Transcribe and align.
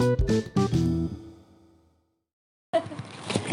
Oke 0.00 0.16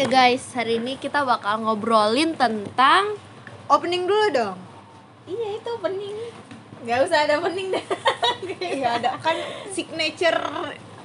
guys, 0.08 0.47
hari 0.55 0.79
ini 0.79 0.96
kita 0.96 1.28
bakal 1.28 1.60
ngobrolin 1.60 2.39
tentang 2.39 3.20
Opening 3.68 4.08
dulu 4.08 4.31
dong. 4.31 4.55
Iya 5.28 5.60
itu 5.60 5.71
pening. 5.83 6.15
Gak 6.88 7.04
usah 7.04 7.28
ada 7.28 7.44
pening 7.44 7.75
deh. 7.75 7.83
Iya 8.79 8.96
ada 8.96 9.20
kan 9.20 9.36
signature 9.75 10.39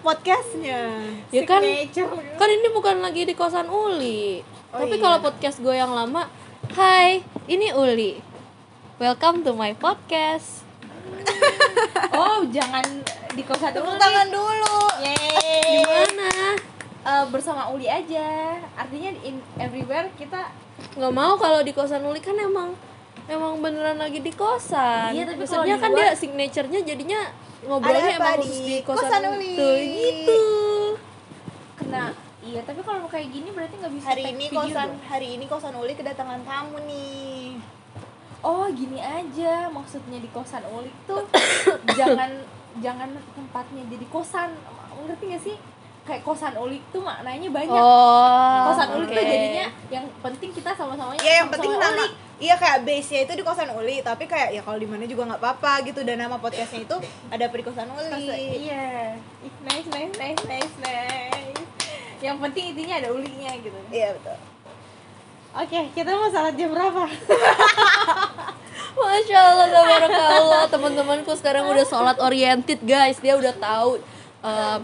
podcastnya. 0.06 1.10
ya 1.35 1.43
kan 1.43 1.59
Signature. 1.59 2.38
kan 2.38 2.47
ini 2.47 2.71
bukan 2.71 3.03
lagi 3.03 3.27
di 3.27 3.35
kosan 3.35 3.67
Uli. 3.67 4.47
Oh, 4.71 4.87
Tapi 4.87 4.95
iya. 4.95 5.03
kalau 5.03 5.27
podcast 5.27 5.59
gue 5.59 5.74
yang 5.74 5.90
lama, 5.90 6.31
Hai, 6.79 7.27
ini 7.51 7.74
Uli. 7.74 8.22
Welcome 9.03 9.43
to 9.43 9.59
my 9.59 9.74
podcast. 9.74 10.63
Oh 12.12 12.40
jangan 12.49 12.85
di 13.33 13.42
kosan 13.42 13.72
Tepuk 13.72 13.88
dulu. 13.88 13.99
tangan 13.99 14.28
dulu. 14.28 14.76
Yeay. 15.01 15.81
Gimana? 15.81 16.30
Eh, 17.02 17.24
bersama 17.28 17.66
Uli 17.68 17.86
aja. 17.86 18.56
Artinya 18.72 19.10
in 19.22 19.38
everywhere 19.56 20.06
kita 20.14 20.52
Nggak 20.92 21.12
mau 21.12 21.34
kalau 21.36 21.62
di 21.62 21.70
kosan 21.70 22.02
Uli 22.02 22.18
kan 22.18 22.34
emang 22.34 22.74
emang 23.24 23.58
beneran 23.58 23.96
lagi 23.96 24.18
di 24.18 24.30
kosan. 24.30 25.10
Iya, 25.10 25.24
tapi 25.24 25.42
Maksudnya 25.42 25.77
di 25.77 25.82
kan 25.82 25.91
dia 25.92 26.08
signaturenya 26.12 26.80
jadinya 26.82 27.20
ngobrolnya 27.62 28.19
emang 28.19 28.36
di 28.36 28.46
khusus 28.46 28.60
di 28.60 28.77
kosan, 28.83 29.08
kosan 29.08 29.22
Uli? 29.30 29.55
Tuh, 29.55 29.74
gitu. 29.78 30.42
kena. 31.78 32.06
Iya 32.42 32.60
tapi 32.66 32.83
kalau 32.83 33.06
kayak 33.06 33.28
gini 33.30 33.48
berarti 33.50 33.74
nggak 33.78 33.92
bisa 33.94 34.06
Hari 34.08 34.22
ini 34.34 34.44
kosan 34.50 34.88
dong. 34.91 34.98
hari 35.06 35.28
ini 35.38 35.44
kosan 35.46 35.74
Uli 35.78 35.92
kedatangan 35.94 36.41
tamu 36.42 36.78
nih. 36.83 37.41
Oh 38.42 38.66
gini 38.69 38.98
aja 38.98 39.70
maksudnya 39.70 40.19
di 40.19 40.27
kosan 40.28 40.66
Uli 40.66 40.91
tuh 41.05 41.23
jangan 41.98 42.30
jangan 42.78 43.06
tempatnya 43.33 43.83
jadi 43.87 44.05
kosan 44.09 44.50
ngerti 45.02 45.24
gak 45.28 45.42
sih 45.42 45.56
kayak 46.02 46.23
kosan 46.23 46.55
Uli 46.56 46.83
tuh 46.91 46.98
maknanya 47.00 47.47
banyak 47.48 47.70
Oh. 47.73 48.66
kosan 48.66 48.89
Uli 48.92 49.06
tuh 49.06 49.14
oke. 49.14 49.22
jadinya 49.25 49.66
yang 49.89 50.06
penting 50.19 50.50
kita 50.50 50.70
Iya 50.70 50.75
yang 50.75 50.78
sama-sama 50.81 51.12
penting 51.48 51.72
nama 51.72 52.05
Iya 52.42 52.58
kayak 52.58 52.83
base-nya 52.83 53.20
itu 53.22 53.39
di 53.39 53.44
kosan 53.47 53.70
Uli, 53.70 54.03
tapi 54.03 54.27
kayak 54.27 54.50
ya 54.50 54.59
kalau 54.61 54.75
di 54.75 54.83
mana 54.83 55.06
juga 55.06 55.31
nggak 55.31 55.38
apa-apa 55.38 55.86
gitu 55.86 56.03
dan 56.03 56.19
nama 56.19 56.34
podcastnya 56.34 56.83
itu 56.83 56.97
ada 57.31 57.47
di 57.47 57.62
kosan 57.62 57.86
Kosan- 57.86 58.19
Uli. 58.19 58.66
Iya. 58.66 59.14
Nice, 59.62 59.86
nice, 59.86 60.14
nice, 60.19 60.42
nice, 60.42 60.75
nice. 60.83 61.62
Yang 62.19 62.36
penting 62.41 62.64
intinya 62.75 62.94
ada 62.98 63.09
ulinya 63.11 63.50
gitu. 63.55 63.78
Iya 63.88 64.19
betul. 64.19 64.34
Oke, 65.53 65.81
kita 65.92 66.17
mau 66.17 66.33
salat 66.33 66.56
jam 66.56 66.72
berapa? 66.72 67.05
Masya 68.97 69.36
Allah, 69.36 69.69
tabarakallah 69.69 70.64
Teman-temanku 70.72 71.33
sekarang 71.36 71.69
udah 71.69 71.84
sholat 71.84 72.17
oriented 72.25 72.81
guys 72.81 73.20
Dia 73.20 73.36
udah 73.36 73.53
tahu 73.61 74.00
eh, 74.44 74.78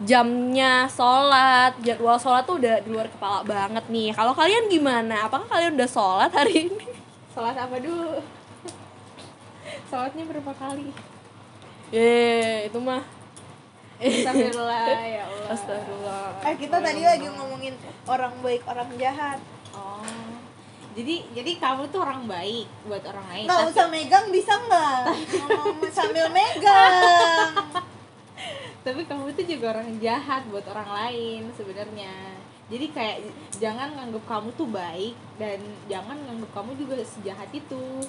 jamnya 0.00 0.88
sholat 0.88 1.76
Jadwal 1.84 2.16
sholat 2.16 2.48
tuh 2.48 2.56
udah 2.56 2.80
di 2.80 2.88
luar 2.88 3.12
kepala 3.12 3.44
banget 3.44 3.84
nih 3.92 4.16
Kalau 4.16 4.32
kalian 4.32 4.72
gimana? 4.72 5.28
Apakah 5.28 5.44
kalian 5.44 5.76
udah 5.76 5.90
sholat 5.92 6.32
hari 6.32 6.72
ini? 6.72 6.84
Salat 7.36 7.60
apa 7.60 7.76
dulu? 7.76 8.24
Salatnya 9.92 10.24
berapa 10.24 10.52
kali? 10.56 10.88
Eh, 11.92 12.68
itu 12.68 12.80
mah 12.80 13.04
Astagfirullah 13.98 14.86
ya 15.04 15.22
Allah. 15.26 15.46
Astagfirullah 15.52 16.24
Eh 16.46 16.54
kita 16.54 16.78
tadi 16.78 17.02
lagi 17.02 17.26
ngomongin 17.34 17.74
orang 18.06 18.30
baik 18.40 18.62
orang 18.70 18.88
jahat. 18.94 19.42
Oh. 19.74 20.04
Jadi 20.98 21.22
jadi 21.30 21.52
kamu 21.62 21.94
tuh 21.94 22.02
orang 22.02 22.26
baik 22.26 22.66
buat 22.88 23.04
orang 23.06 23.26
lain. 23.30 23.44
Nggak 23.46 23.60
Tapi, 23.62 23.70
usah 23.70 23.86
megang 23.86 24.26
bisa 24.34 24.52
nggak? 24.58 25.02
Ngomong 25.46 25.78
sambil 25.94 26.26
megang. 26.32 27.54
tapi 28.86 29.04
kamu 29.04 29.30
tuh 29.36 29.44
juga 29.46 29.78
orang 29.78 30.00
jahat 30.00 30.42
buat 30.50 30.64
orang 30.66 30.90
lain 30.90 31.40
sebenarnya. 31.54 32.40
Jadi 32.68 32.86
kayak 32.92 33.16
jangan 33.56 33.94
nganggap 33.96 34.24
kamu 34.28 34.48
tuh 34.58 34.68
baik 34.68 35.14
dan 35.40 35.60
jangan 35.88 36.16
nganggap 36.24 36.50
kamu 36.56 36.70
juga 36.76 36.94
sejahat 37.04 37.48
itu. 37.52 38.02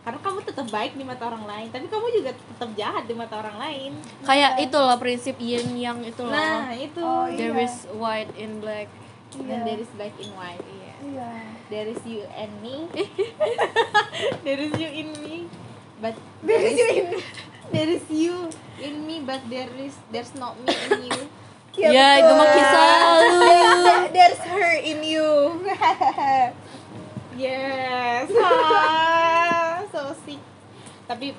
Karena 0.00 0.16
kamu 0.24 0.38
tetap 0.48 0.64
baik 0.72 0.96
di 0.96 1.04
mata 1.04 1.28
orang 1.28 1.44
lain, 1.44 1.68
tapi 1.68 1.84
kamu 1.84 2.06
juga 2.08 2.32
tetap 2.32 2.70
jahat 2.72 3.04
di 3.04 3.12
mata 3.12 3.36
orang 3.36 3.56
lain. 3.60 3.92
Kayak 4.24 4.56
itu 4.56 4.78
loh 4.80 4.96
prinsip 4.96 5.36
yin 5.36 5.76
yang 5.76 6.00
itu 6.00 6.24
loh 6.24 6.32
Nah, 6.32 6.72
itu. 6.72 7.04
Oh, 7.04 7.28
iya. 7.28 7.36
There 7.36 7.60
is 7.60 7.84
white 7.92 8.32
in 8.40 8.64
black 8.64 8.88
Dan 9.36 9.62
there 9.62 9.78
is 9.78 9.90
black 9.94 10.16
in 10.16 10.32
white. 10.34 10.64
Iya. 11.10 11.30
Iya. 11.30 11.30
There 11.70 11.88
is 11.90 12.02
you 12.06 12.22
and 12.34 12.52
me. 12.62 12.86
there 14.46 14.60
is 14.60 14.72
you 14.78 14.90
in 14.90 15.08
me. 15.22 15.36
But 16.00 16.16
There 16.40 16.62
is 16.64 16.78
you 16.78 16.88
in 16.88 17.06
there 17.74 17.90
is 17.90 18.06
you 18.10 18.50
in 18.80 19.06
me 19.06 19.22
but 19.22 19.44
there 19.46 19.70
is 19.78 19.94
there's 20.10 20.34
not 20.34 20.56
me 20.58 20.72
in 20.72 21.10
you. 21.10 21.22
Ya, 21.70 22.18
itu 22.18 22.32
mah 22.34 22.50
kisah 22.50 22.92
lu. 23.30 23.40
There's, 24.10 24.42
her 24.42 24.74
in 24.82 25.00
you. 25.06 25.62
Yes. 27.38 28.26
Ah, 28.36 29.78
so 29.88 30.12
sick. 30.26 30.42
Tapi 31.06 31.32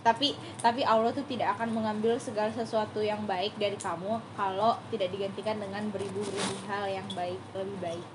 tapi 0.00 0.32
tapi 0.58 0.82
Allah 0.82 1.12
tuh 1.12 1.28
tidak 1.28 1.60
akan 1.60 1.76
mengambil 1.76 2.16
segala 2.16 2.50
sesuatu 2.56 3.04
yang 3.04 3.28
baik 3.28 3.54
dari 3.60 3.76
kamu 3.76 4.16
kalau 4.34 4.80
tidak 4.88 5.12
digantikan 5.12 5.60
dengan 5.60 5.92
beribu-ribu 5.92 6.56
hal 6.66 6.88
yang 6.88 7.06
baik 7.12 7.38
lebih 7.52 7.78
baik. 7.84 8.06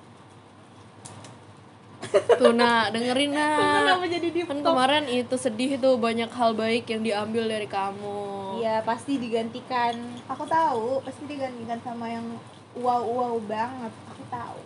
Tuh 2.39 2.55
nah, 2.55 2.87
dengerin 2.87 3.35
nah 3.35 3.83
Kenapa 3.83 4.07
jadi 4.07 4.27
di 4.27 4.41
Kan 4.47 4.63
kemarin 4.63 5.05
itu 5.05 5.35
sedih 5.35 5.75
tuh 5.75 5.99
banyak 5.99 6.31
hal 6.31 6.55
baik 6.55 6.87
yang 6.87 7.03
diambil 7.03 7.43
dari 7.45 7.67
kamu 7.67 8.19
Iya, 8.59 8.83
pasti 8.83 9.15
digantikan. 9.15 9.95
Aku 10.27 10.43
tahu 10.43 10.99
pasti 10.99 11.23
digantikan 11.25 11.79
sama 11.79 12.11
yang 12.11 12.27
wow 12.75 12.99
wow 12.99 13.35
banget. 13.39 13.87
Aku 14.11 14.23
tahu. 14.27 14.59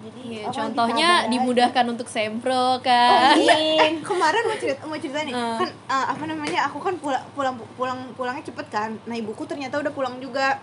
Jadi 0.00 0.20
Iya, 0.22 0.42
Apa 0.46 0.54
contohnya 0.54 1.08
dimudahkan 1.26 1.84
untuk 1.90 2.06
sempro 2.06 2.78
kan. 2.78 3.34
Eh, 3.36 3.98
kemarin 4.08 4.42
mau 4.46 4.56
cerita 4.56 4.80
mau 4.86 4.96
cerita 4.96 5.20
nih 5.26 5.34
Eh. 5.34 5.56
kan 5.60 5.68
eh, 5.68 6.06
apa 6.08 6.24
namanya 6.24 6.70
aku 6.70 6.78
kan 6.78 6.94
pulang 6.96 7.24
pulang 7.34 7.54
pulang 7.74 8.00
pulangnya 8.14 8.46
cepet 8.46 8.66
kan 8.70 8.90
nah 9.04 9.12
ibuku 9.12 9.44
ternyata 9.44 9.76
udah 9.76 9.92
pulang 9.92 10.16
juga 10.16 10.56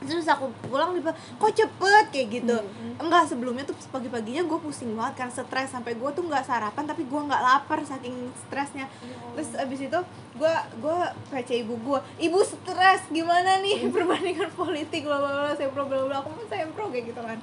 terus 0.00 0.24
aku 0.24 0.48
pulang 0.64 0.96
dia 0.96 1.12
kok 1.12 1.52
cepet? 1.52 2.04
Kayak 2.08 2.26
gitu. 2.40 2.56
Enggak 2.96 3.28
sebelumnya 3.28 3.64
tuh 3.68 3.76
pagi 3.92 4.08
paginya 4.08 4.42
gue 4.48 4.58
pusing 4.60 4.96
banget 4.96 5.14
kan 5.24 5.28
stres. 5.28 5.68
Sampai 5.68 5.96
gue 5.96 6.10
tuh 6.16 6.24
nggak 6.24 6.44
sarapan 6.44 6.84
tapi 6.88 7.04
gue 7.04 7.20
nggak 7.20 7.42
lapar 7.42 7.84
saking 7.84 8.32
stresnya. 8.46 8.88
Terus 9.36 9.52
abis 9.60 9.80
itu 9.92 10.00
gue 10.40 10.54
gue 10.80 10.98
PC 11.28 11.50
ibu 11.64 11.74
gue 11.84 11.98
ibu 12.24 12.38
stres. 12.40 13.04
Gimana 13.12 13.60
nih 13.60 13.84
perbandingan 13.94 14.50
politik 14.56 15.04
bla 15.04 15.20
bla 15.20 15.30
bla 15.30 15.52
sempro 15.52 15.84
bla 15.84 16.08
bla 16.08 16.16
aku 16.24 16.28
mau 16.32 16.46
sempro 16.48 16.84
kayak 16.88 17.04
gitu 17.12 17.20
kan. 17.20 17.38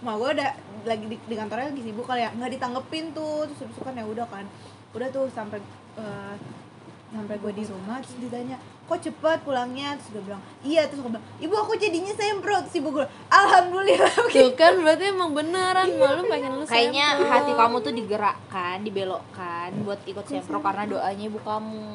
Ma 0.00 0.16
gue 0.16 0.30
udah 0.36 0.50
lagi 0.84 1.06
di, 1.08 1.16
di 1.16 1.34
kantornya 1.36 1.72
lagi 1.72 1.82
sibuk 1.84 2.08
kali 2.08 2.24
ya. 2.24 2.32
Nggak 2.32 2.56
ditanggepin 2.56 3.12
tuh. 3.12 3.44
Terus 3.52 3.68
habis 3.68 3.76
itu 3.76 3.82
kan 3.84 3.94
ya 3.96 4.04
udah 4.08 4.26
kan. 4.28 4.44
Udah 4.96 5.08
tuh 5.12 5.28
sampai 5.28 5.60
eh, 6.00 6.34
sampai 7.14 7.36
gue 7.38 7.52
di 7.54 7.64
rumah 7.70 8.02
terus 8.02 8.18
ditanya 8.18 8.58
kok 8.84 9.00
cepet 9.00 9.38
pulangnya? 9.40 9.96
Terus 9.96 10.08
gue 10.10 10.22
bilang 10.24 10.42
iya 10.60 10.84
terus 10.84 11.00
aku 11.00 11.10
bilang 11.10 11.26
ibu 11.36 11.54
aku 11.54 11.72
jadinya 11.74 12.12
sempro 12.12 12.54
terus 12.60 12.76
ibu 12.76 12.88
gue 12.90 13.06
alhamdulillah 13.28 14.12
Tuh 14.34 14.52
kan 14.52 14.76
berarti 14.76 15.04
emang 15.08 15.32
beneran 15.32 15.88
malu 15.94 16.22
pengen 16.24 16.52
lu 16.54 16.64
Kayaknya 16.64 17.06
sempro. 17.16 17.30
hati 17.30 17.52
kamu 17.54 17.76
tuh 17.80 17.92
digerakkan, 17.92 18.76
dibelokkan 18.80 19.68
buat 19.82 20.00
ikut 20.04 20.24
sempro 20.24 20.60
karena 20.60 20.84
doanya 20.84 21.24
ibu 21.24 21.40
kamu. 21.40 21.88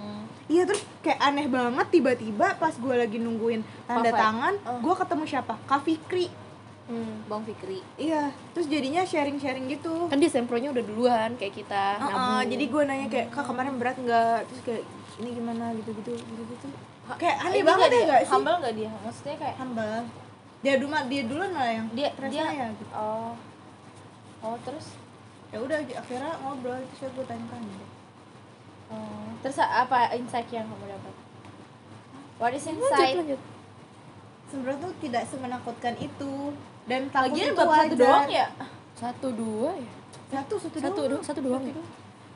iya 0.48 0.66
terus 0.66 0.82
kayak 1.00 1.22
aneh 1.22 1.46
banget 1.46 1.88
tiba-tiba 1.92 2.58
pas 2.58 2.74
gue 2.74 2.96
lagi 2.96 3.18
nungguin 3.18 3.62
tanda 3.86 4.02
Perfect. 4.04 4.18
tangan 4.18 4.54
gue 4.82 4.94
ketemu 4.98 5.24
siapa? 5.26 5.54
Kak 5.64 5.82
Fikri 5.84 6.26
Hmm. 6.90 7.22
Bang 7.30 7.46
Fikri. 7.46 7.86
iya 8.02 8.34
terus 8.58 8.66
jadinya 8.66 9.06
sharing-sharing 9.06 9.70
gitu 9.70 10.10
Kan 10.10 10.18
dia 10.18 10.26
sempronya 10.34 10.74
udah 10.74 10.82
duluan 10.82 11.30
kayak 11.38 11.54
kita. 11.54 12.02
Heeh, 12.02 12.10
nabung. 12.10 12.50
jadi 12.50 12.64
gue 12.66 12.82
nanya 12.90 13.08
kayak 13.14 13.28
kak 13.30 13.46
kemarin 13.46 13.78
berat 13.78 13.98
nggak 14.02 14.50
terus 14.50 14.62
kayak 14.66 14.84
ini 15.22 15.30
gimana 15.38 15.70
gitu 15.78 15.94
gitu 16.02 16.18
gitu 16.18 16.42
gitu 16.50 16.68
kayak 17.22 17.38
aneh 17.46 17.62
Ini 17.62 17.68
banget 17.70 17.88
ya 17.88 17.94
dia? 17.94 18.10
gak 18.10 18.22
sih 18.26 18.34
Humble 18.34 18.58
nggak 18.58 18.76
dia? 18.76 18.92
Maksudnya 19.06 19.36
kayak 19.38 19.56
humble 19.62 19.98
dia 20.60 20.74
dulu 20.76 20.92
dia 21.08 21.24
dulu 21.24 21.44
malah 21.56 21.72
yang 21.72 21.88
dia 21.96 22.10
dia 22.28 22.44
saya 22.44 22.66
gitu 22.76 22.92
oh 22.92 23.32
oh 24.44 24.56
terus 24.68 24.98
ya 25.50 25.58
udah 25.64 25.80
akhirnya 25.80 26.34
ngobrol 26.44 26.76
terus 26.94 27.12
gue 27.16 27.26
tanya 27.26 27.46
tanya 27.48 27.80
oh. 28.92 29.30
terus 29.40 29.58
apa 29.62 30.12
insight 30.20 30.50
yang 30.52 30.68
kamu 30.68 30.90
dapat? 30.90 31.14
What 32.40 32.56
is 32.56 32.64
Lanjut, 32.68 32.88
insight? 32.88 33.16
lanjut. 33.20 33.42
sebenarnya 34.52 34.80
tuh 34.84 34.94
tidak 35.04 35.24
semenakutkan 35.28 35.96
itu 36.00 36.32
dan 36.90 37.02
takut 37.08 37.30
Lagian 37.32 37.46
itu 37.46 37.56
bab 37.56 37.62
satu 37.62 37.78
wajar. 37.86 37.98
doang 38.02 38.28
ya? 38.28 38.48
Satu 38.94 39.28
dua 39.32 39.70
ya. 39.72 39.90
satu 40.30 40.56
satu, 40.58 40.76
Satu 40.78 41.00
doang 41.06 41.24
satu 41.24 41.40
doang 41.40 41.64
ya. 41.64 41.76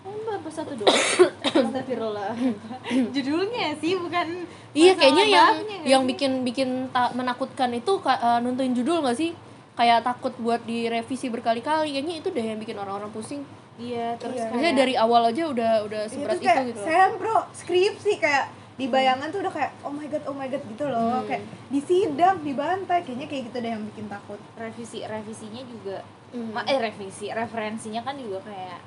Oh, 0.03 0.15
bab 0.21 0.45
satu 0.47 0.73
doang. 0.73 0.99
Astagfirullah. 1.43 2.31
Judulnya 3.15 3.73
sih 3.75 3.95
bukan 3.95 4.45
Iya 4.71 4.93
kayaknya 4.93 5.25
yang 5.27 5.53
nggak 5.53 5.85
yang 5.85 6.03
bikin 6.03 6.31
bikin 6.43 6.69
ta- 6.89 7.11
menakutkan 7.11 7.69
itu 7.71 7.97
eh, 8.03 8.39
nuntuin 8.39 8.71
judul 8.71 9.01
nggak 9.01 9.15
sih? 9.15 9.31
Kayak 9.73 10.03
takut 10.03 10.33
buat 10.37 10.61
direvisi 10.61 11.27
berkali-kali. 11.27 11.89
Kayaknya 11.91 12.15
itu 12.19 12.29
deh 12.29 12.45
yang 12.45 12.57
bikin 12.57 12.75
orang-orang 12.75 13.09
pusing. 13.09 13.41
Iya, 13.73 14.13
terus 14.15 14.37
Iya. 14.37 14.45
Maksudnya 14.47 14.69
kayak 14.69 14.77
dari 14.77 14.93
awal 14.95 15.21
aja 15.25 15.43
udah 15.45 15.71
udah 15.83 16.01
Iya, 16.03 16.11
seberat 16.11 16.29
terus 16.29 16.39
itu 16.39 16.47
kayak 16.47 16.65
gitu. 16.67 16.73
loh. 16.75 16.85
sempro 16.85 17.35
skripsi 17.53 18.13
kayak 18.17 18.45
di 18.73 18.89
bayangan 18.89 19.29
tuh 19.29 19.45
udah 19.45 19.53
kayak 19.53 19.71
oh 19.85 19.93
my 19.93 20.09
god 20.09 20.23
oh 20.25 20.33
my 20.33 20.49
god 20.49 20.63
gitu 20.65 20.85
loh. 20.89 21.21
Kayak 21.29 21.45
di 21.69 21.79
sidang 21.81 22.41
dibantai 22.41 23.05
kayaknya 23.05 23.27
kayak 23.29 23.43
gitu 23.53 23.57
deh 23.61 23.71
yang 23.73 23.83
bikin 23.93 24.05
takut. 24.09 24.39
Revisi 24.57 25.05
revisinya 25.05 25.61
juga 25.65 25.97
Hmm. 26.33 26.49
eh 26.65 26.81
revisi 26.81 27.29
referensinya 27.29 28.01
kan 28.01 28.17
juga 28.17 28.41
kayak 28.41 28.81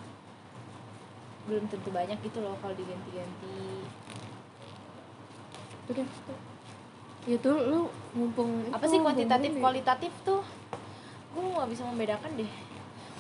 belum 1.47 1.71
tentu 1.71 1.95
banyak 1.95 2.19
gitu 2.19 2.43
loh 2.43 2.59
kalau 2.59 2.75
diganti-ganti. 2.75 3.87
Udah 5.87 6.07
ya 7.27 7.39
tuh 7.39 7.55
lu 7.71 7.81
mumpung 8.19 8.67
apa 8.75 8.83
sih 8.91 8.99
kuantitatif? 8.99 9.55
mumpung 9.55 9.63
kualitatif 9.63 10.13
tuh 10.27 10.43
gue 11.39 11.43
nggak 11.47 11.71
bisa 11.71 11.87
membedakan 11.87 12.31
deh. 12.35 12.51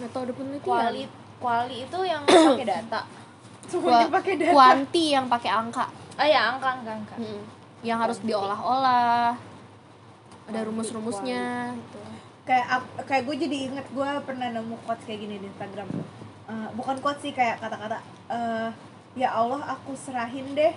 Nggak 0.02 0.10
tahu 0.10 0.22
ada 0.26 0.32
penelitian 0.34 0.66
kuali 0.66 1.02
kuali 1.38 1.76
itu 1.86 1.98
yang 2.02 2.22
pakai 2.50 2.66
data. 2.66 3.00
Semuanya 3.70 4.10
pakai 4.10 4.34
data. 4.42 4.52
kuanti 4.58 5.04
yang 5.14 5.30
pakai 5.30 5.50
angka 5.54 5.86
ah 6.16 6.26
ya 6.26 6.40
angka 6.50 6.68
angka 6.74 6.92
angka. 6.94 7.14
Mm. 7.16 7.42
yang 7.82 7.98
harus 7.98 8.18
diolah-olah. 8.20 9.36
Ada 10.46 10.60
rumus-rumusnya 10.64 11.74
gitu. 11.74 11.98
kayak 12.42 12.66
kayak 13.04 13.22
gue 13.24 13.36
jadi 13.36 13.56
inget 13.68 13.86
gue 13.88 14.10
pernah 14.22 14.48
nemu 14.48 14.78
quotes 14.80 15.02
kayak 15.02 15.20
gini 15.20 15.36
di 15.36 15.46
Instagram. 15.46 15.86
Eh, 16.46 16.68
bukan 16.72 16.96
quotes 16.98 17.20
sih 17.20 17.30
kayak 17.30 17.58
kata-kata 17.58 17.98
eh, 18.28 18.68
ya 19.14 19.30
Allah 19.32 19.60
aku 19.68 19.92
serahin 19.94 20.52
deh. 20.52 20.72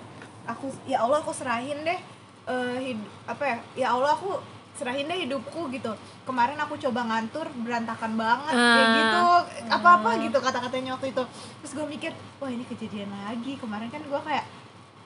Aku 0.45 0.65
ya 0.83 1.00
Allah 1.00 1.18
aku 1.19 1.30
serahin 1.31 1.81
deh 1.81 2.00
eh, 2.45 2.77
hid- 2.83 3.09
apa 3.25 3.44
ya? 3.45 3.57
Ya 3.77 3.88
Allah 3.92 4.12
aku 4.12 4.42
serahin 4.74 5.06
deh 5.06 5.19
hidupku 5.24 5.69
gitu. 5.69 5.94
Kemarin 6.24 6.57
aku 6.57 6.74
coba 6.80 7.06
ngantur 7.06 7.45
berantakan 7.56 8.15
banget 8.15 8.53
kayak 8.53 8.81
Ah. 8.81 8.95
gitu. 8.97 9.24
Apa 9.69 9.89
apa 9.95 10.09
gitu 10.19 10.38
kata-katanya 10.38 10.94
waktu 10.94 11.12
itu. 11.12 11.24
Terus 11.62 11.71
gue 11.74 11.85
mikir 11.88 12.12
wah 12.38 12.50
ini 12.50 12.65
kejadian 12.65 13.13
lagi. 13.13 13.56
Kemarin 13.56 13.88
kan 13.88 14.01
gue 14.01 14.21
kayak 14.25 14.45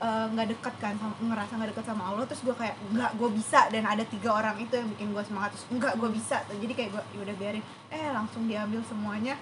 eh, 0.01 0.25
nggak 0.33 0.47
deket 0.57 0.73
kan 0.81 0.93
sama, 0.97 1.13
ngerasa 1.19 1.51
nggak 1.59 1.69
deket 1.75 1.85
sama 1.85 2.03
Allah 2.09 2.25
terus 2.25 2.41
gue 2.41 2.55
kayak 2.55 2.75
nggak 2.93 3.11
gue 3.19 3.29
bisa. 3.35 3.59
Dan 3.69 3.83
ada 3.85 4.03
tiga 4.07 4.29
orang 4.33 4.55
itu 4.57 4.73
yang 4.73 4.89
bikin 4.93 5.07
gue 5.11 5.23
semangat 5.25 5.53
terus 5.53 5.65
enggak 5.69 5.93
gue 5.99 6.09
bisa. 6.09 6.37
Jadi 6.47 6.73
kayak 6.73 6.89
gue 6.95 7.03
ya 7.13 7.19
udah 7.27 7.35
biarin. 7.37 7.63
Eh 7.93 8.07
langsung 8.09 8.43
diambil 8.49 8.81
semuanya. 8.87 9.35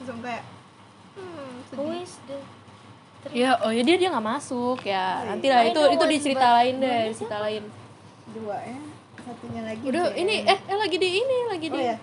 Langsung 0.00 0.18
kayak 0.24 0.42
hmm, 1.14 1.52
sedih. 1.70 2.06
the 2.26 2.38
ya 3.34 3.58
oh 3.58 3.74
ya 3.74 3.82
dia 3.82 3.96
dia 3.98 4.08
nggak 4.10 4.26
masuk 4.26 4.86
ya. 4.86 5.26
Oh, 5.26 5.34
nanti 5.34 5.46
iya. 5.50 5.54
lah 5.58 5.62
I 5.66 5.70
itu 5.74 5.80
itu 5.98 6.04
dicerita 6.06 6.46
lain 6.62 6.74
deh 6.78 7.02
cerita 7.10 7.36
lain 7.42 7.62
dua 8.30 8.56
ya. 8.62 8.78
Satunya 9.26 9.62
lagi 9.66 9.82
udah 9.82 10.14
ini 10.14 10.46
eh, 10.46 10.58
eh 10.70 10.76
lagi 10.78 10.96
di 11.02 11.08
ini 11.18 11.36
lagi 11.50 11.66
oh 11.66 11.74
di 11.74 11.80
ya 11.82 11.96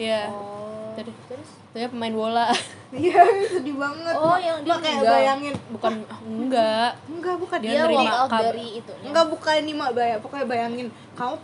ya 0.00 0.22
oh 0.32 0.90
Tadi. 0.96 1.12
terus 1.30 1.63
saya 1.74 1.90
pemain 1.90 2.14
bola. 2.14 2.48
Iya 2.94 3.26
sedih 3.50 3.74
banget. 3.74 4.14
Oh, 4.14 4.38
yang 4.38 4.62
dia 4.62 4.78
kayak 4.78 5.02
bayangin 5.02 5.54
bukan 5.74 6.06
enggak. 6.22 6.94
Enggak 7.10 7.36
bukan. 7.42 7.58
Dia 7.58 7.70
dia 7.74 7.86
walk 7.90 8.06
out 8.06 8.30
dari 8.30 8.78
itu. 8.78 8.92
Enggak 9.02 9.26
bukan 9.34 9.66
nih 9.66 9.74
mak. 9.74 9.90
Bayang 9.98 10.22
pokoknya 10.22 10.46
bayangin. 10.46 10.86
Kamu 11.18 11.34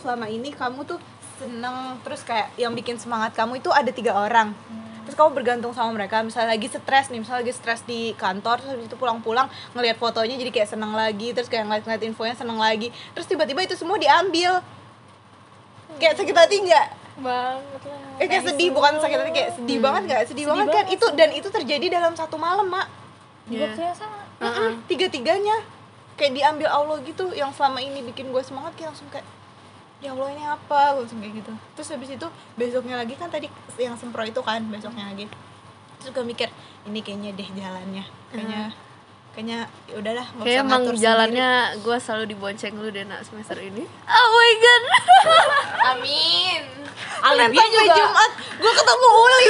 selama 0.00 0.32
ini 0.32 0.48
kamu 0.48 0.80
tuh 0.88 0.96
seneng 1.36 2.00
terus 2.00 2.24
kayak 2.24 2.56
yang 2.56 2.72
bikin 2.72 2.96
semangat 2.96 3.36
kamu 3.36 3.60
itu 3.60 3.68
ada 3.68 3.92
tiga 3.92 4.16
orang. 4.16 4.56
Terus 5.04 5.12
kamu 5.12 5.36
bergantung 5.36 5.76
sama 5.76 5.92
mereka. 5.92 6.24
Misalnya 6.24 6.56
lagi 6.56 6.72
stres 6.72 7.12
nih 7.12 7.20
misalnya 7.20 7.44
lagi 7.44 7.52
stres 7.52 7.84
di 7.84 8.16
kantor 8.16 8.64
terus 8.64 8.72
habis 8.72 8.88
itu 8.88 8.96
pulang-pulang 8.96 9.52
ngelihat 9.76 10.00
fotonya 10.00 10.40
jadi 10.40 10.56
kayak 10.56 10.72
seneng 10.72 10.96
lagi 10.96 11.36
terus 11.36 11.52
kayak 11.52 11.68
ngeliat-ngeliat 11.68 12.00
infonya 12.00 12.32
seneng 12.32 12.56
lagi. 12.56 12.88
Terus 13.12 13.28
tiba-tiba 13.28 13.60
itu 13.60 13.76
semua 13.76 14.00
diambil. 14.00 14.64
Kayak 16.00 16.16
sakit 16.16 16.32
hati 16.32 16.64
nggak 16.64 17.03
banget 17.18 17.82
lah. 17.86 18.18
Eh 18.18 18.26
kayak 18.26 18.44
sedih 18.50 18.68
bukan 18.74 18.98
sakit 18.98 19.18
hati 19.22 19.32
kayak 19.32 19.50
sedih 19.54 19.78
banget 19.78 20.02
nggak? 20.10 20.20
Sedih, 20.26 20.44
banget 20.50 20.66
kan? 20.70 20.84
itu 20.90 21.06
dan 21.14 21.30
itu 21.30 21.48
terjadi 21.50 21.86
dalam 22.00 22.12
satu 22.18 22.34
malam 22.34 22.66
mak. 22.66 22.90
Di 23.46 23.60
Iya. 23.60 23.70
waktu 23.70 23.80
yang 23.86 23.96
sama 23.96 24.18
Heeh. 24.42 24.70
tiga-tiganya. 24.90 25.56
Kayak 26.14 26.32
diambil 26.38 26.68
Allah 26.70 27.02
gitu 27.02 27.34
yang 27.34 27.50
selama 27.50 27.82
ini 27.82 27.98
bikin 28.06 28.30
gue 28.30 28.38
semangat 28.38 28.70
kayak 28.78 28.94
langsung 28.94 29.10
kayak 29.10 29.26
ya 29.98 30.14
Allah 30.14 30.30
ini 30.30 30.46
apa? 30.46 30.94
Gua 30.94 31.02
langsung 31.02 31.18
kayak 31.18 31.42
gitu. 31.42 31.52
Terus 31.74 31.88
habis 31.90 32.10
itu 32.14 32.26
besoknya 32.54 32.94
lagi 33.02 33.18
kan 33.18 33.26
tadi 33.26 33.50
yang 33.74 33.98
sempro 33.98 34.22
itu 34.22 34.38
kan 34.38 34.62
besoknya 34.70 35.10
lagi. 35.10 35.26
Terus 35.98 36.14
gue 36.14 36.22
mikir 36.22 36.48
ini 36.86 37.02
kayaknya 37.02 37.34
deh 37.34 37.48
jalannya. 37.50 38.04
Kayaknya 38.30 38.62
kayaknya 39.34 39.66
ya 39.90 39.94
udahlah 39.98 40.26
kayak 40.30 40.46
usah 40.46 40.62
emang 40.62 40.82
ngatur 40.86 40.96
jalannya 40.96 41.48
gue 41.82 41.96
selalu 41.98 42.24
dibonceng 42.30 42.74
lu 42.78 42.88
deh 42.88 43.02
nak 43.02 43.26
semester 43.26 43.58
ini. 43.58 43.82
Oh 44.06 44.26
my 44.30 44.52
god. 44.56 44.82
Amin. 45.90 46.62
Sampai 47.18 47.66
juga. 47.66 47.94
Jumat 47.98 48.30
gue 48.56 48.72
ketemu 48.72 49.08
Uli. 49.10 49.46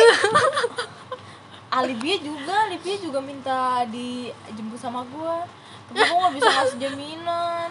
Alibia 1.79 2.17
juga 2.17 2.55
Alibia 2.65 2.97
juga 2.97 3.19
minta 3.19 3.83
dijemput 3.85 4.79
sama 4.79 5.03
gua. 5.11 5.43
Tapi 5.91 6.01
gua 6.01 6.17
nggak 6.23 6.35
bisa 6.39 6.49
ngasih 6.49 6.79
jaminan. 6.81 7.69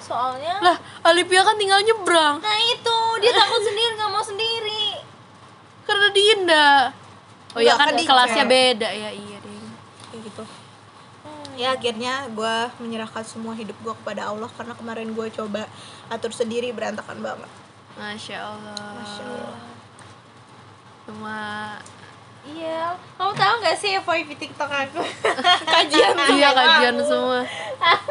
Soalnya 0.00 0.54
lah 0.58 0.76
Alipia 1.04 1.44
kan 1.44 1.54
tinggal 1.54 1.78
nyebrang. 1.84 2.40
Nah 2.40 2.58
itu. 2.66 2.98
Dia 3.20 3.32
takut 3.36 3.62
sendiri 3.62 3.92
nggak 3.94 4.10
mau 4.10 4.24
sendiri. 4.24 4.86
Karena 5.84 6.08
Dinda 6.10 6.68
oh 7.52 7.60
ya 7.60 7.72
Enggak, 7.72 7.78
kan 7.78 7.86
kan 7.86 7.94
di- 7.96 8.08
kelasnya 8.08 8.44
beda. 8.44 8.88
Ya 8.90 9.10
iya 9.12 9.36
deh 9.38 9.60
kayak 10.08 10.20
gitu 10.24 10.42
ya 11.58 11.74
akhirnya 11.74 12.30
gue 12.30 12.54
menyerahkan 12.78 13.20
semua 13.20 13.50
hidup 13.52 13.74
gue 13.76 13.94
kepada 13.96 14.26
Allah 14.26 14.46
karena 14.48 14.72
kemarin 14.72 15.10
gue 15.10 15.26
coba 15.28 15.66
atur 16.06 16.30
sendiri 16.30 16.70
berantakan 16.70 17.18
banget. 17.18 17.50
Masya 17.94 18.38
Allah. 18.38 18.94
Masya 18.96 19.24
Allah. 19.26 19.58
semua 21.02 21.40
iya. 22.46 22.92
Kamu 23.16 23.32
tahu 23.32 23.54
nggak 23.58 23.76
sih 23.76 23.96
FYP 23.98 24.38
TikTok 24.38 24.68
aku? 24.68 25.02
Kajian 25.74 26.14
iya 26.36 26.52
kajian 26.52 26.96
semua. 27.00 27.42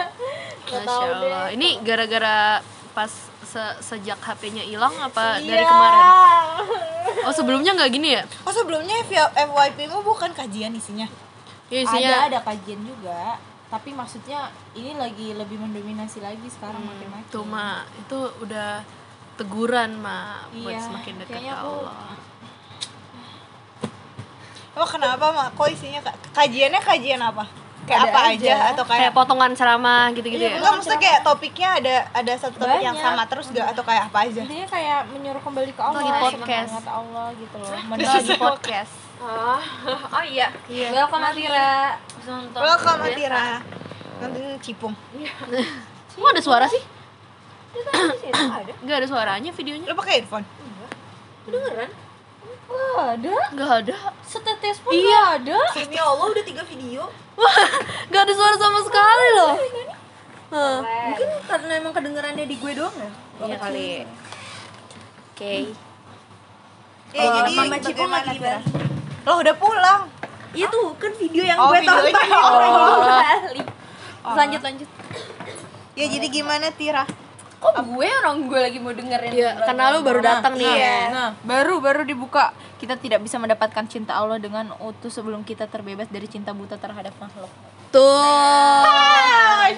Masya. 0.67 1.07
Allah. 1.07 1.45
ini 1.49 1.79
gara-gara 1.81 2.59
pas 2.91 3.07
se- 3.39 3.77
sejak 3.79 4.17
HP-nya 4.17 4.59
hilang 4.61 4.91
apa 4.97 5.39
dari 5.39 5.55
Iya. 5.55 5.69
kemarin? 5.69 6.05
Oh 7.23 7.31
sebelumnya 7.31 7.71
nggak 7.71 7.91
gini 7.93 8.09
ya? 8.11 8.23
Oh 8.43 8.51
sebelumnya 8.51 8.97
FYP 9.05 9.87
mu 9.87 10.01
bukan 10.01 10.33
kajian 10.33 10.73
isinya? 10.73 11.07
Ya 11.67 11.79
isinya 11.81 12.09
ada 12.21 12.27
ada 12.29 12.39
kajian 12.41 12.81
juga 12.81 13.35
tapi 13.67 13.91
maksudnya 13.91 14.47
ini 14.73 14.95
lagi 14.95 15.31
lebih 15.31 15.59
mendominasi 15.59 16.19
lagi 16.19 16.47
sekarang 16.47 16.79
makin 16.81 17.07
makin 17.09 17.27
tuh 17.27 17.43
ma 17.43 17.83
itu 17.91 18.19
udah 18.39 18.79
teguran 19.35 19.91
ma 19.97 20.47
buat 20.51 20.71
Iya, 20.71 20.81
semakin 20.81 21.13
dekat 21.19 21.41
ke 21.41 21.51
Allah 21.51 22.15
Oh 24.73 24.85
kenapa 24.85 25.33
mak? 25.33 25.57
Kok 25.57 25.73
isinya 25.73 25.97
ka- 25.99 26.13
kajiannya 26.35 26.77
kajian 26.77 27.17
apa? 27.17 27.49
Kayak 27.81 27.97
Ada 27.99 28.09
apa 28.09 28.19
aja, 28.29 28.35
aja. 28.53 28.55
atau 28.75 28.83
kayak 28.85 28.99
kayak? 29.01 29.13
potongan 29.15 29.51
ceramah 29.51 30.05
gitu-gitu 30.11 30.37
Iya, 30.37 30.53
ya 30.53 30.57
Enggak 30.59 30.73
maksudnya 30.75 30.99
kayak 31.01 31.19
topiknya 31.23 31.69
ada 31.73 31.95
ada 32.13 32.33
satu 32.35 32.55
topik 32.59 32.77
yang 32.77 32.93
Banyak. 32.93 33.09
sama 33.09 33.23
terus 33.25 33.45
gak 33.49 33.67
atau 33.73 33.81
kayak 33.81 34.03
apa 34.05 34.19
aja? 34.21 34.41
intinya 34.43 34.67
kayak 34.69 34.99
menyuruh 35.09 35.41
kembali 35.41 35.71
ke 35.71 35.81
Allah 35.81 35.97
Lagi 35.97 36.11
sama 36.11 36.21
podcast. 36.21 36.73
Allah 36.85 37.27
gitu 37.33 37.55
loh 37.57 37.71
mendengar 37.89 38.21
podcast 38.37 38.93
Oh, 39.17 39.61
oh 40.15 40.23
iya. 40.23 40.53
iya 40.69 40.87
welcome 40.93 41.23
Atira. 41.23 41.97
Welcome 42.53 43.01
Atira. 43.01 43.61
Nanti 44.21 44.41
cipung. 44.61 44.93
kok 46.17 46.33
ada 46.33 46.41
suara 46.41 46.65
sih 46.65 46.81
ada 47.77 48.73
nggak 48.83 48.97
ada 48.97 49.07
suaranya 49.07 49.53
videonya 49.53 49.85
Lo 49.85 49.93
pakai 49.93 50.25
earphone? 50.25 50.41
Kedengeran? 51.45 51.89
Nggak 52.67 53.05
ada 53.21 53.35
nggak 53.53 53.71
ada 53.85 53.95
setetes 54.25 54.81
pun 54.81 54.97
Iya. 54.97 55.05
nggak 55.05 55.29
ada 55.45 55.59
Demi 55.77 55.97
Allah 56.01 56.25
udah 56.25 56.41
tiga 56.41 56.65
video. 56.65 57.05
nggak 58.09 58.21
ada 58.25 58.33
suara 58.33 58.55
sama 58.57 58.79
sekali 58.81 59.27
loh 59.37 59.53
Hah. 60.47 60.79
Mungkin 60.81 61.27
karena 61.45 61.71
emang 61.77 61.93
kedengerannya 61.93 62.45
di 62.49 62.55
gue 62.57 62.71
doang 62.73 62.95
ya? 62.97 63.11
iya 63.45 63.55
kali 63.61 63.87
oke 65.29 65.53
Ya 67.13 67.23
Oh, 67.23 67.31
jadi 67.39 67.51
Mama 67.55 67.77
Cipung 67.77 68.09
lagi? 68.11 68.35
Bali. 68.41 68.96
Lo 69.27 69.43
udah 69.43 69.55
pulang. 69.59 70.01
Iya 70.55 70.71
tuh, 70.71 70.95
kan 70.95 71.11
video 71.19 71.43
yang 71.43 71.59
Oh, 71.59 71.67
gue 71.69 71.83
tonton 71.83 71.99
Oh. 71.99 72.07
itu 72.07 72.23
Bali. 73.03 73.61
lanjut 74.27 74.59
lanjut 74.59 74.89
Ya 75.95 76.05
jadi 76.07 76.27
gimana 76.27 76.67
Tira? 76.71 77.03
Kok 77.57 77.73
gue 77.89 78.07
orang 78.07 78.45
gue 78.45 78.59
lagi 78.59 78.77
mau 78.77 78.93
dengerin 78.93 79.33
Iya, 79.33 79.65
karena 79.65 79.89
lu 79.91 80.05
baru 80.05 80.21
datang 80.21 80.53
nih. 80.55 80.69
Iya. 80.69 80.97
Nah, 81.09 81.29
baru 81.41 81.81
baru 81.81 82.05
dibuka. 82.05 82.53
Kita 82.77 82.93
tidak 82.95 83.25
bisa 83.25 83.41
mendapatkan 83.41 83.81
cinta 83.89 84.13
Allah 84.13 84.37
dengan 84.37 84.71
utuh 84.77 85.09
sebelum 85.09 85.41
kita 85.41 85.65
terbebas 85.65 86.05
dari 86.07 86.29
cinta 86.29 86.53
buta 86.53 86.77
terhadap 86.77 87.17
makhluk. 87.17 87.49
tuh 87.89 88.03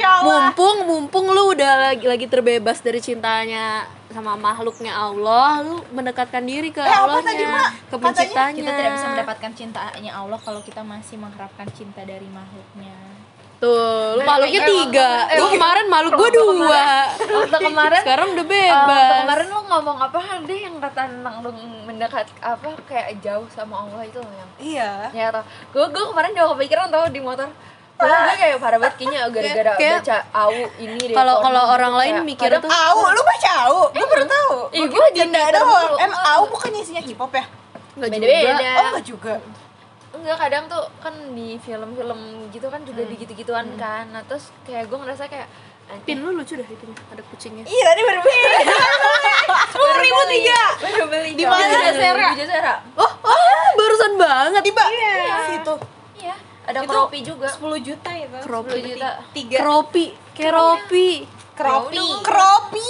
Allah. 0.01 0.23
mumpung 0.25 0.77
mumpung 0.85 1.25
lu 1.31 1.53
udah 1.53 1.93
lagi 1.93 2.05
lagi 2.09 2.25
terbebas 2.27 2.81
dari 2.81 2.99
cintanya 2.99 3.85
sama 4.09 4.33
makhluknya 4.33 4.89
Allah 4.89 5.61
lu 5.61 5.85
mendekatkan 5.91 6.41
diri 6.41 6.69
ke 6.69 6.81
Eh, 6.81 6.89
Allahnya 6.89 7.29
tadi, 7.29 7.45
ke 7.45 7.53
Katanya 7.91 8.01
penciptanya 8.01 8.53
Kita 8.57 8.71
tidak 8.73 8.91
bisa 8.91 9.07
mendapatkan 9.07 9.51
cintanya 9.53 10.11
Allah 10.15 10.39
kalau 10.39 10.61
kita 10.61 10.81
masih 10.81 11.15
mengharapkan 11.15 11.67
cinta 11.71 12.01
dari 12.01 12.25
makhluknya. 12.25 12.97
tuh 13.59 14.15
lu 14.15 14.23
makhluknya 14.23 14.61
tiga. 14.63 15.09
lu 15.35 15.45
kemarin 15.51 15.85
makhluk 15.85 16.11
gua 16.15 16.29
dua. 16.31 16.85
Waktu 17.19 17.57
kemarin 17.59 17.99
sekarang 17.99 18.27
udah 18.31 18.45
eh, 18.45 18.49
bebas. 18.49 18.87
waktu 18.87 19.15
kemarin 19.19 19.45
lu 19.45 19.59
ngomong 19.67 19.97
apa 19.99 20.19
deh 20.41 20.59
yang 20.63 20.75
kata 20.79 21.01
tentang 21.11 21.35
lu 21.43 21.51
mendekat 21.83 22.23
apa 22.39 22.67
kayak 22.87 23.19
jauh 23.19 23.43
sama 23.51 23.83
Allah 23.83 24.07
itu 24.07 24.15
loh 24.15 24.31
yang 24.31 24.49
Iya. 24.57 24.91
ya 25.11 25.27
tau 25.29 25.43
gue 25.69 25.85
gue 25.85 26.03
kemarin 26.07 26.31
juga 26.31 26.55
kepikiran 26.55 26.87
tau 26.87 27.05
di 27.11 27.19
motor 27.19 27.51
Kalau 27.99 28.15
gue 28.15 28.35
kayak 28.37 28.57
parah 28.57 28.77
banget 28.77 28.95
kayaknya 28.95 29.19
gara-gara 29.27 29.71
Kayak- 29.75 29.99
baca 29.99 30.17
au 30.33 30.51
ini 30.77 31.03
deh. 31.03 31.11
Kalau 31.11 31.35
kalau 31.39 31.61
gitu, 31.61 31.75
orang 31.75 31.93
lain 31.93 32.15
kayak 32.15 32.25
mikir 32.25 32.49
tuh 32.57 32.69
Au, 32.71 32.97
lu 33.05 33.21
baca 33.21 33.51
au? 33.61 33.77
Gue 33.91 34.07
baru 34.07 34.25
tahu. 34.25 34.53
Ih, 34.71 34.85
Gue 34.87 35.07
Twitter 35.11 35.51
doang. 35.51 35.91
Em 35.99 36.13
au 36.13 36.41
bukannya 36.47 36.79
isinya 36.79 37.01
hip 37.01 37.19
hop 37.19 37.33
ya? 37.33 37.43
nggak 37.91 38.09
Beda-beda. 38.09 38.39
juga. 38.39 38.71
Oh 38.71 38.85
enggak 38.87 39.05
juga. 39.05 39.33
Enggak 40.09 40.37
kadang 40.39 40.63
tuh 40.65 40.83
kan 40.97 41.13
di 41.29 41.47
film-film 41.59 42.19
gitu 42.49 42.67
kan 42.67 42.81
juga 42.81 43.01
Hmm. 43.01 43.11
digitu-gituan 43.11 43.67
kan. 43.75 44.07
Nah, 44.09 44.23
terus 44.23 44.47
kayak 44.63 44.87
gue 44.87 44.97
ngerasa 44.97 45.27
kayak 45.27 45.49
Pin 45.99 46.21
lu 46.21 46.29
lucu 46.31 46.53
dah 46.53 46.63
itunya, 46.63 46.93
ada 47.09 47.21
kucingnya. 47.25 47.65
Iya 47.65 47.83
tadi 47.83 48.01
baru 48.05 48.21
beli. 48.21 48.41
Sepuluh 49.67 49.97
ribu 49.97 50.21
tiga. 50.29 50.61
baru 50.77 51.05
beli 51.09 51.31
Di 51.33 51.43
mana? 51.43 51.65
Di 51.65 52.37
Jasera. 52.37 52.73
Oh, 52.93 53.09
oh, 53.25 53.65
barusan 53.73 54.13
banget. 54.15 54.61
Tiba. 54.63 54.85
Situ. 55.49 55.73
Ada 56.69 56.85
Itu 56.85 56.93
kropi 56.93 57.19
juga. 57.25 57.49
10 57.49 57.81
juta 57.81 58.09
itu 58.13 58.37
10 58.45 58.85
juta. 58.85 59.09
tiga 59.33 59.57
Keropi, 59.57 60.05
keropi, 60.37 61.09
Keropi. 61.57 62.05
Keropi. 62.21 62.89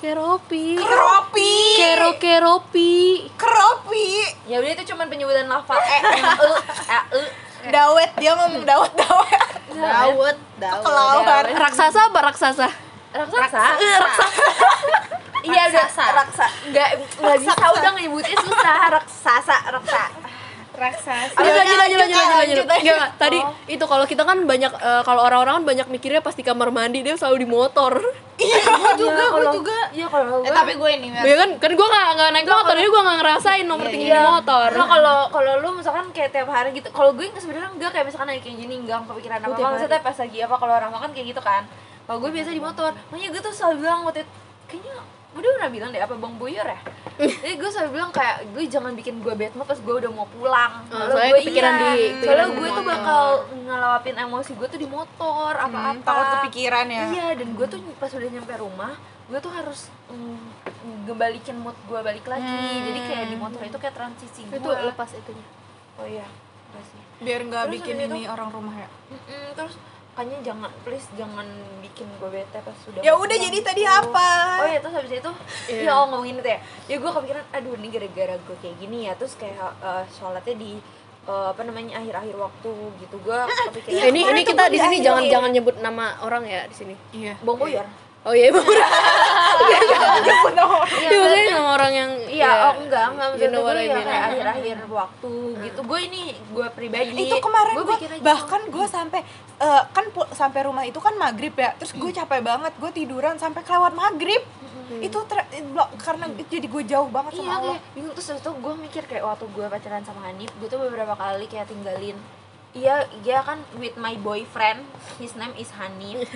Keropi. 0.00 0.76
keropi, 0.76 1.48
kero 1.80 2.10
keropi. 2.20 2.92
Keropi. 3.36 4.08
Ya 4.44 4.60
udah 4.60 4.72
itu 4.72 4.84
cuma 4.92 5.08
penyebutan 5.08 5.48
lafal 5.48 5.80
e 5.80 5.96
e 5.96 6.20
a 6.88 7.00
e. 7.08 7.22
Dawet 7.64 8.12
dia 8.20 8.36
ngomong 8.36 8.68
dawet 8.68 8.92
dawet. 8.92 9.40
Dawet 9.72 10.36
Dawet 10.60 10.84
Kelawar. 10.84 11.44
Raksasa 11.48 12.12
apa 12.12 12.18
raksasa? 12.20 12.68
Raksasa. 13.16 13.62
Iya 15.40 15.62
udah 15.68 15.88
raksa. 15.88 16.46
Enggak 16.68 16.88
enggak 17.20 17.36
bisa 17.40 17.52
udah 17.56 17.92
nyebutnya 17.96 18.36
susah 18.40 18.76
raksasa 18.92 19.56
raksa. 19.72 20.02
Raksasa 20.74 21.38
Lanjut, 21.38 21.54
lanjut, 21.54 21.78
lanjut, 21.78 21.98
lanjut, 21.98 22.10
lanjut, 22.10 22.34
lanjut. 22.34 22.64
Enggak, 22.64 22.78
enggak. 22.82 23.10
Tadi 23.16 23.38
itu 23.70 23.84
kalau 23.86 24.04
kita 24.04 24.22
kan 24.22 24.38
banyak 24.42 24.72
eh, 24.74 25.02
kalau 25.02 25.20
orang-orang 25.22 25.54
kan 25.62 25.64
banyak 25.64 25.86
mikirnya 25.88 26.20
pas 26.20 26.34
di 26.34 26.42
kamar 26.42 26.68
mandi 26.68 27.00
dia 27.00 27.14
selalu 27.14 27.36
di 27.42 27.48
motor. 27.48 27.94
Iya, 28.34 28.66
gue 28.66 28.92
juga, 28.98 29.14
gue 29.14 29.30
kalau- 29.30 29.54
juga. 29.54 29.78
Iya 29.94 30.06
kalau 30.10 30.42
eh, 30.42 30.50
gue 30.50 30.50
tapi 30.50 30.72
gue 30.74 30.90
ini. 30.90 31.06
Ya 31.14 31.34
kan, 31.38 31.54
kan 31.54 31.70
gue 31.70 31.86
gak, 31.86 32.06
nggak 32.18 32.30
naik 32.34 32.46
motor, 32.50 32.74
jadi 32.74 32.88
gue 32.90 33.02
gak 33.06 33.18
ngerasain 33.22 33.62
nomor 33.62 33.86
tinggi 33.86 34.10
di 34.10 34.18
motor. 34.18 34.68
Nah, 34.74 34.88
kalau 34.90 35.18
kalau 35.30 35.52
lu 35.62 35.68
misalkan 35.78 36.10
kayak 36.10 36.34
tiap 36.34 36.50
hari 36.50 36.74
gitu. 36.74 36.90
Kalau 36.90 37.14
gue 37.14 37.30
nggak 37.30 37.38
sebenarnya 37.38 37.70
enggak 37.70 37.90
kayak 37.94 38.06
misalkan 38.10 38.34
lagi 38.34 38.42
kayak 38.42 38.58
gini 38.58 38.74
enggak 38.82 39.06
kepikiran 39.06 39.38
apa 39.38 39.54
apa. 39.54 39.68
Maksudnya 39.78 40.00
pas 40.02 40.16
lagi 40.18 40.38
apa 40.42 40.54
kalau 40.58 40.74
orang 40.74 40.90
makan 40.90 41.10
kayak 41.14 41.26
gitu 41.30 41.40
kan. 41.40 41.62
Kalau 42.04 42.18
gue 42.18 42.30
biasa 42.34 42.50
di 42.50 42.58
motor. 42.58 42.90
Makanya 43.14 43.28
gue 43.30 43.40
tuh 43.40 43.52
selalu 43.54 43.74
bilang 43.80 43.98
waktu 44.02 44.26
itu 44.26 44.32
kayaknya 44.66 44.94
udah 45.34 45.50
pernah 45.52 45.70
bilang 45.70 45.90
deh 45.90 45.98
apa 45.98 46.14
Bang 46.14 46.34
Boyor 46.36 46.62
ya. 46.62 46.78
Jadi 47.42 47.54
gue 47.54 47.70
selalu 47.70 47.90
bilang 47.92 48.10
kayak 48.10 48.50
gue 48.50 48.62
jangan 48.66 48.92
bikin 48.94 49.18
gue 49.18 49.34
bad 49.34 49.52
mood 49.54 49.66
pas 49.66 49.76
gue 49.76 49.94
udah 49.96 50.10
mau 50.10 50.26
pulang. 50.26 50.72
Oh, 50.88 50.98
Soalnya 51.10 51.10
soalnya 51.10 51.30
gue 51.30 51.40
iya. 51.44 51.70
di- 51.74 52.12
di 52.16 52.26
gue 52.54 52.68
tuh 52.70 52.84
bakal 52.84 53.22
ngelawapin 53.60 54.16
emosi 54.16 54.50
gue 54.54 54.68
tuh 54.68 54.80
di 54.80 54.88
motor 54.88 55.52
apa-apa. 55.54 56.02
Takut 56.02 56.26
kepikiran 56.40 56.86
ya. 56.88 57.04
Iya, 57.08 57.28
dan 57.36 57.48
gue 57.52 57.66
tuh 57.66 57.78
pas 57.96 58.10
udah 58.10 58.28
nyampe 58.28 58.54
rumah, 58.56 58.92
gue 59.26 59.38
tuh 59.38 59.52
harus 59.52 59.80
mm, 60.06 60.38
ngebalikin 61.04 61.56
mood 61.56 61.76
gue 61.86 62.00
balik 62.00 62.26
lagi. 62.26 62.60
Jadi 62.84 63.00
kayak 63.04 63.24
di 63.28 63.36
motor 63.36 63.60
itu 63.60 63.78
kayak 63.78 63.94
transisi 63.94 64.40
gue. 64.44 64.58
itu 64.58 64.68
lepas 64.70 65.10
itunya. 65.12 65.46
Oh 65.98 66.06
iya. 66.06 66.26
Biar 67.16 67.46
nggak 67.46 67.64
bikin 67.70 67.94
habis 67.96 68.10
itu- 68.10 68.16
ini 68.16 68.26
orang 68.26 68.50
rumah 68.50 68.74
ya. 68.74 68.88
Mm-mm, 69.08 69.54
terus 69.54 69.74
makanya 70.14 70.38
jangan 70.46 70.70
please 70.86 71.10
jangan 71.14 71.42
bikin 71.82 72.06
gue 72.22 72.30
bete 72.30 72.54
pas 72.56 72.76
sudah 72.78 73.02
Ya 73.02 73.18
udah 73.18 73.34
jadi 73.34 73.58
tadi 73.60 73.82
apa? 73.82 74.30
Oh 74.62 74.68
iya 74.70 74.78
terus 74.78 74.94
habis 74.94 75.10
itu 75.10 75.30
Iya. 75.66 75.82
ya 75.82 75.92
oh 75.92 76.06
ngomongin 76.06 76.38
itu 76.38 76.46
ya. 76.46 76.58
Ya 76.86 76.96
gue 77.02 77.10
kepikiran 77.10 77.42
aduh 77.50 77.74
ini 77.74 77.88
gara-gara 77.90 78.34
gue 78.38 78.56
kayak 78.62 78.76
gini 78.78 79.10
ya. 79.10 79.18
Terus 79.18 79.34
kayak 79.34 79.58
eh, 79.74 80.04
sholatnya 80.08 80.54
di 80.54 80.78
eh, 81.24 81.46
apa 81.50 81.66
namanya 81.66 81.98
akhir-akhir 81.98 82.30
waktu 82.32 82.70
gitu 83.02 83.16
gue 83.18 83.38
kepikiran 83.74 83.98
Eh, 83.98 84.06
ini 84.06 84.20
ini 84.22 84.42
kita 84.46 84.70
di 84.70 84.78
sini 84.78 84.96
jangan 85.02 85.26
jangan 85.26 85.50
nyebut 85.50 85.82
nama 85.82 86.14
orang 86.22 86.46
ya 86.46 86.62
di 86.64 86.76
sini. 86.78 86.94
Iya. 87.10 87.34
Bang 87.42 87.58
Boyor. 87.58 87.82
Oh 88.24 88.32
iya, 88.32 88.48
Bang. 88.48 88.64
Iya, 89.54 89.78
Iya, 89.84 91.10
maksudnya 91.14 91.52
nama 91.52 91.70
orang 91.72 91.92
yang 91.92 92.10
Iya, 92.26 92.44
ya, 92.44 92.50
oh 92.66 92.74
enggak, 92.76 93.04
enggak 93.06 93.26
you 93.26 93.32
maksud 93.32 93.48
know 93.48 93.62
gue 93.62 93.74
ya 93.78 93.96
kayak 93.96 94.22
akhir-akhir 94.26 94.78
waktu 94.90 95.32
gitu. 95.62 95.80
Gue 95.84 96.00
ini 96.02 96.22
gue 96.34 96.66
pribadi. 96.68 97.12
itu 97.22 97.36
kemarin 97.38 97.74
gue 97.76 97.96
bahkan 98.20 98.60
gue 98.66 98.86
sampai 98.86 99.20
eh, 99.56 99.82
kan 99.86 100.04
sampai 100.32 100.60
rumah 100.64 100.82
itu 100.82 100.98
kan 100.98 101.14
maghrib 101.14 101.54
ya. 101.54 101.70
Terus 101.76 101.92
gue 101.94 102.10
capek 102.10 102.40
banget 102.40 102.72
gue 102.74 102.90
tiduran 102.92 103.36
sampai 103.36 103.62
kelewat 103.62 103.92
maghrib. 103.94 104.42
Itu 104.98 105.24
ter- 105.24 105.48
blok- 105.70 105.96
karena 105.96 106.28
itu 106.34 106.48
jadi 106.50 106.66
gue 106.66 106.82
jauh 106.84 107.08
banget 107.08 107.32
sama 107.34 107.44
Iya 107.44 107.54
Allah. 107.56 107.78
bingung. 107.94 108.12
Terus 108.12 108.28
itu 108.34 108.50
gue 108.50 108.74
mikir 108.80 109.02
kayak 109.04 109.24
waktu 109.24 109.44
gue 109.46 109.66
pacaran 109.66 110.02
sama 110.02 110.20
Hanif 110.24 110.50
gue 110.54 110.66
tuh 110.66 110.80
beberapa 110.80 111.14
kali 111.14 111.46
kayak 111.46 111.68
tinggalin 111.68 112.18
Iya, 112.74 113.06
dia 113.22 113.38
kan 113.46 113.62
with 113.78 113.94
my 113.94 114.18
boyfriend, 114.18 114.82
his 115.22 115.38
name 115.38 115.54
is 115.54 115.70
Hanif. 115.78 116.26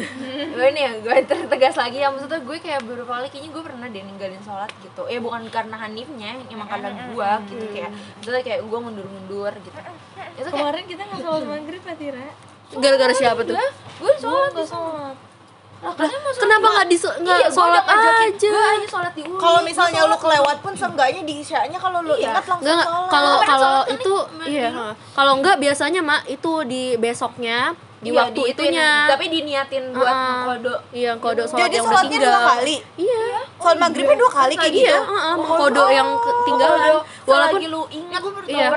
gue 0.54 0.68
nih 0.70 0.82
ya, 0.86 0.92
gue 1.02 1.16
tertegas 1.26 1.74
lagi 1.74 1.98
ya 1.98 2.14
maksudnya 2.14 2.38
gue 2.38 2.56
kayak 2.62 2.86
beberapa 2.86 3.18
kali 3.18 3.26
kayaknya 3.26 3.50
gue 3.58 3.62
pernah 3.66 3.86
deh 3.90 4.02
ninggalin 4.06 4.42
sholat 4.46 4.70
gitu. 4.78 5.02
Eh 5.10 5.18
bukan 5.18 5.50
karena 5.50 5.74
Hanifnya, 5.74 6.38
emang 6.46 6.70
karena 6.70 6.94
gue 7.10 7.30
gitu 7.50 7.66
kayak, 7.74 7.90
maksudnya 7.90 8.42
kayak 8.46 8.60
gue 8.62 8.78
mundur-mundur 8.78 9.50
gitu. 9.50 9.78
Itu 10.38 10.46
kayak 10.46 10.54
kemarin 10.54 10.84
kita 10.86 11.02
nggak 11.10 11.20
sholat 11.26 11.42
maghrib 11.42 11.82
ya 11.82 11.94
Tira 11.98 12.26
Gara-gara 12.68 13.14
siapa 13.18 13.40
tuh? 13.42 13.58
gue 13.98 14.12
sholat 14.22 14.50
gue 14.54 14.66
sholat 14.66 15.27
Lah, 15.78 15.94
sholat 15.94 16.34
Kenapa 16.34 16.66
nggak 16.68 16.86
di 16.86 16.96
nggak 16.98 17.38
Iya, 17.38 17.46
gua 17.46 17.54
sholat 17.54 17.84
aja? 17.86 18.10
Gue 18.40 18.64
hanya 18.68 18.88
sholat 18.88 19.12
di 19.14 19.22
Uli. 19.22 19.38
kalau 19.38 19.56
Gua 19.56 19.66
misalnya 19.66 20.00
sholat 20.00 20.10
lu 20.10 20.16
kelewat 20.18 20.56
pun 20.58 20.72
seenggaknya 20.74 21.22
di 21.22 21.34
isyanya 21.38 21.78
kalau 21.78 21.98
lu 22.02 22.14
Iya. 22.14 22.26
ingat 22.28 22.44
langsung 22.44 22.66
sholat. 22.68 22.86
Kalau 23.08 23.34
kalau 23.38 23.38
sholat 23.38 23.86
kan 23.86 23.94
itu 23.94 24.14
di- 24.42 24.50
iya, 24.50 24.68
di- 24.68 24.94
kalau 25.14 25.32
enggak 25.34 25.56
biasanya 25.56 26.00
Mak 26.00 26.22
itu 26.26 26.52
di 26.64 26.82
besoknya 26.96 27.58
di 27.98 28.10
Iya, 28.10 28.18
waktu 28.20 28.40
diituin, 28.40 28.70
itunya. 28.70 28.90
tapi 29.06 29.24
diniatin 29.28 29.84
buat 29.90 30.06
Ah. 30.08 30.34
ngkodo 30.40 30.74
Iya, 30.92 31.10
kode 31.14 31.42
sholat 31.44 31.60
jadi 31.60 31.74
yang 31.74 31.86
sholatnya 31.88 32.18
dua 32.20 32.40
kali 32.48 32.76
Iya. 32.96 33.22
sholat 33.56 33.78
maghribnya 33.78 34.16
dua 34.16 34.30
kali 34.32 34.54
kayak 34.54 34.70
Iya, 34.72 34.82
gitu 34.84 34.98
heeh, 35.04 35.34
kode 35.38 35.82
yang 35.92 36.08
ketinggalan. 36.16 36.78
Walaupun 36.78 37.06
Walaupun 37.28 37.60
lu 37.64 37.82
ingat 37.88 38.22
Iya, 38.48 38.68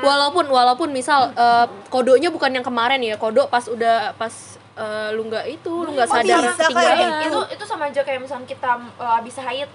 walaupun 0.00 0.44
walaupun 0.48 0.88
misal 0.90 1.30
eh, 1.32 1.66
kodonya 1.86 2.30
bukan 2.30 2.50
yang 2.50 2.62
kemarin 2.62 2.98
ya, 2.98 3.14
kodo 3.14 3.46
pas 3.46 3.62
udah 3.64 4.10
pas 4.14 4.57
eh, 4.78 5.08
lu 5.10 5.22
nggak 5.24 5.44
itu, 5.50 5.72
lu 5.74 5.90
nggak 5.90 6.06
Oh, 6.06 6.14
sadar 6.14 6.38
bisa 6.40 6.54
kayak 6.54 6.70
ketinggalan. 6.70 7.10
gitu. 7.20 7.28
itu 7.28 7.40
itu 7.52 7.64
sama 7.64 7.84
aja 7.86 8.00
kayak 8.00 8.20
misalnya 8.20 8.46
kita 8.46 8.70
uh, 8.96 9.12
habis 9.14 9.36
haid 9.36 9.70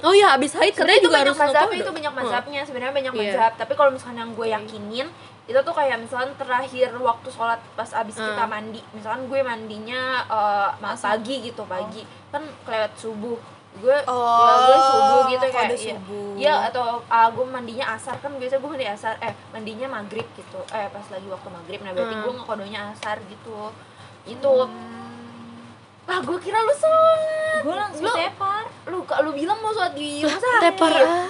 Oh 0.00 0.10
iya, 0.10 0.26
habis 0.28 0.52
haid 0.52 0.74
sebenarnya 0.74 0.98
itu 0.98 1.06
juga 1.06 1.14
banyak 1.14 1.24
harus 1.24 1.38
mazhab 1.38 1.68
itu 1.72 1.90
banyak 1.92 2.12
mazhabnya 2.14 2.60
sebenarnya 2.62 2.94
banyak 2.94 3.12
Iya. 3.14 3.20
mazhab 3.22 3.52
tapi 3.54 3.72
kalau 3.72 3.90
misalnya 3.90 4.20
yang 4.20 4.32
gue 4.32 4.46
yakinin 4.50 5.08
itu 5.44 5.58
tuh 5.60 5.72
kayak 5.72 5.96
misalnya 5.98 6.32
terakhir 6.34 6.88
waktu 6.90 7.28
sholat 7.30 7.60
pas 7.72 7.90
abis 7.94 8.16
kita 8.16 8.34
Ah. 8.38 8.48
mandi 8.48 8.80
misalkan 8.90 9.28
gue 9.28 9.40
mandinya 9.40 10.02
uh, 10.26 10.68
pagi 10.98 11.36
gitu 11.44 11.62
pagi 11.64 12.02
kan 12.28 12.42
kelewat 12.64 12.92
subuh 12.96 13.36
gue 13.74 13.90
ya 13.92 14.02
gue 14.02 14.76
Oh, 14.76 14.86
subuh 14.86 15.20
gitu 15.28 15.46
kayak 15.48 15.70
iya. 15.72 15.94
subuh. 15.94 16.30
Iya 16.34 16.54
atau 16.68 16.86
uh, 17.04 17.28
gue 17.28 17.44
mandinya 17.44 17.86
asar 17.92 18.16
kan 18.18 18.32
biasa 18.34 18.56
gue 18.56 18.70
mandi 18.70 18.86
asar 18.86 19.14
eh 19.20 19.34
mandinya 19.50 19.86
maghrib 19.92 20.26
gitu 20.32 20.60
eh 20.70 20.86
pas 20.88 21.06
lagi 21.08 21.26
waktu 21.26 21.48
maghrib 21.50 21.80
nah 21.82 21.90
berarti 21.90 22.14
Hmm. 22.14 22.24
gue 22.24 22.32
ngekodonya 22.34 22.80
asar 22.90 23.16
gitu 23.24 23.70
itu. 24.24 24.54
Ah 26.04 26.20
gue 26.20 26.38
kira 26.40 26.58
lu 26.60 26.74
sholat. 26.76 27.60
Gue 27.64 27.74
langsung 27.74 28.04
Lu- 28.04 28.16
tepar. 28.16 28.64
Lu 28.92 28.98
lu 29.04 29.30
bilang 29.32 29.58
mau 29.64 29.72
sholat 29.72 29.96
di 29.96 30.20
rumah 30.20 30.40
sakit. 30.40 30.62
Tepar 30.68 30.92
ah. 31.00 31.28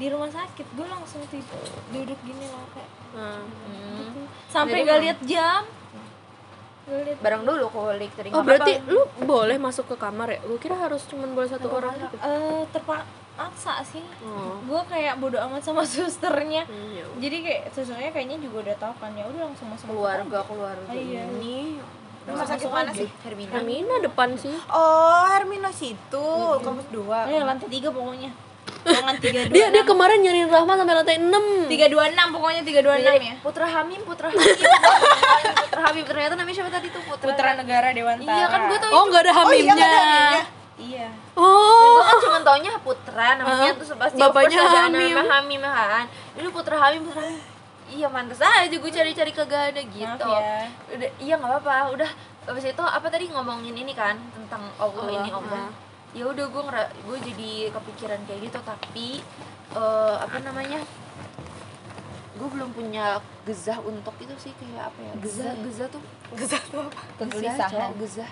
di 0.00 0.06
rumah 0.08 0.30
sakit. 0.32 0.66
Gue 0.72 0.86
langsung 0.88 1.20
tidur 1.28 1.60
duduk 1.92 2.18
gini 2.24 2.46
lah 2.48 2.64
kayak. 2.72 2.90
Hmm. 3.10 3.42
Hmm. 3.42 4.24
sampai 4.48 4.86
gak 4.86 5.00
lihat 5.02 5.18
jam. 5.26 5.62
Bareng 7.22 7.46
dulu 7.46 7.70
kulik 7.70 8.10
tadi 8.18 8.34
Oh 8.34 8.42
berarti 8.42 8.82
lu 8.90 9.06
boleh 9.22 9.60
masuk 9.62 9.94
ke 9.94 9.96
kamar 10.00 10.26
ya? 10.32 10.38
Gue 10.42 10.58
kira 10.58 10.74
harus 10.74 11.06
cuma 11.06 11.28
boleh 11.28 11.46
satu 11.46 11.70
orang 11.70 11.94
gitu. 11.94 12.16
eh 12.18 12.62
terpaksa 12.74 13.84
sih. 13.86 14.02
Oh. 14.26 14.58
gue 14.64 14.80
kayak 14.90 15.20
bodo 15.22 15.38
amat 15.38 15.62
sama 15.62 15.86
susternya. 15.90 16.66
Hmm, 16.66 16.90
ya 16.90 17.04
jadi 17.20 17.36
kayak 17.46 17.62
susternya 17.76 18.10
kayaknya 18.10 18.42
juga 18.42 18.56
udah 18.66 18.76
tahu 18.80 18.94
kan. 18.98 19.12
Ya 19.14 19.22
udah 19.28 19.42
langsung 19.52 19.68
masuk 19.70 19.86
keluarga 19.86 20.38
keluarga. 20.48 20.88
Oh, 20.90 20.96
iya. 20.96 21.28
ini 21.30 21.78
Rumah 22.22 22.46
sakit 22.46 22.68
mana 22.68 22.90
sih? 22.90 23.08
Hermina. 23.20 23.52
Hermina 23.54 23.94
depan 24.00 24.28
sih. 24.34 24.52
oh 24.68 25.24
Hermina 25.26 25.70
situ 25.70 26.28
kampus 26.58 26.86
dua. 26.88 27.24
Eh, 27.26 27.40
lantai 27.40 27.66
tiga 27.66 27.88
pokoknya. 27.88 28.28
Jangan 28.80 29.16
tiga 29.24 29.40
dua 29.42 29.52
Dia 29.52 29.66
dia 29.68 29.82
kemarin 29.82 30.20
nyariin 30.20 30.46
Rahma 30.46 30.72
sampai 30.74 30.94
lantai 30.94 31.16
6. 31.16 31.32
tiga 31.66 31.86
dua 31.86 32.04
enam 32.06 32.28
pokoknya 32.30 32.62
tiga 32.62 32.80
dua 32.80 32.94
enam 32.96 33.16
ya. 33.16 33.34
Putra 33.40 33.66
Hamim 33.66 34.00
Putra 34.02 34.28
Hamim. 34.28 34.46
Putra 35.58 35.80
Hamim 35.82 36.04
ternyata 36.04 36.34
namanya 36.34 36.54
siapa 36.54 36.70
tadi 36.70 36.88
tuh? 36.88 37.02
Putra 37.02 37.26
putra 37.26 37.50
negara 37.54 37.88
dewantara 37.90 38.30
iya 38.30 38.46
kan 38.46 38.60
gue 38.66 38.78
tau 38.78 38.90
Oh, 38.90 39.02
enggak 39.04 39.22
ada 39.22 39.32
oh 39.32 39.34
iya 39.34 39.40
hamimnya. 39.40 39.74
nggak 39.74 39.88
ada 39.88 40.00
hamilnya. 40.00 40.42
iya. 40.78 41.08
Oh. 41.34 41.92
gue 41.92 42.04
kan 42.04 42.16
cuma 42.20 42.38
taunya 42.42 42.70
Putra 42.78 43.28
namanya 43.34 43.64
Ah, 43.66 43.74
terus 43.74 43.90
pasti 43.92 44.16
bapaknya 44.16 44.58
Hamim. 44.60 45.12
nama 45.12 45.22
Hamim 45.30 45.60
kan. 45.62 46.04
Ini 46.36 46.48
Putra 46.48 46.76
Hamim 46.78 47.00
Putra 47.02 47.20
Hamim 47.22 47.40
iya 47.90 48.06
mantas 48.08 48.38
aja 48.38 48.70
gue 48.70 48.90
cari-cari 48.90 49.32
kagak 49.34 49.74
ada 49.74 49.82
gitu 49.82 50.26
Maaf 50.30 50.42
ya. 50.42 50.64
udah 50.94 51.10
iya 51.18 51.34
nggak 51.36 51.50
apa-apa 51.50 51.92
udah 51.94 52.10
habis 52.46 52.64
itu 52.64 52.84
apa 52.84 53.06
tadi 53.10 53.26
ngomongin 53.30 53.74
ini 53.74 53.92
kan 53.92 54.16
tentang 54.32 54.62
Allah, 54.78 55.02
Allah, 55.02 55.14
ini 55.20 55.30
Allah 55.30 55.66
ah. 55.66 55.70
ya 56.14 56.24
udah 56.26 56.46
gue 56.46 56.62
ngera 56.64 56.84
gue 56.90 57.16
jadi 57.30 57.50
kepikiran 57.70 58.20
kayak 58.26 58.40
gitu 58.50 58.58
tapi 58.62 59.08
eh, 59.74 60.16
apa 60.18 60.36
namanya 60.40 60.80
gue 62.40 62.48
belum 62.48 62.70
punya 62.72 63.20
gezah 63.44 63.76
untuk 63.84 64.16
itu 64.16 64.32
sih 64.40 64.52
kayak 64.56 64.88
apa 64.88 65.00
ya 65.04 65.12
gezah 65.20 65.52
gezah 65.60 65.88
tuh 65.92 66.02
Gezah 66.30 66.62
tuh 66.70 66.86
apa? 66.86 67.02
Kegelisahan. 67.18 67.90
gezah, 67.98 68.30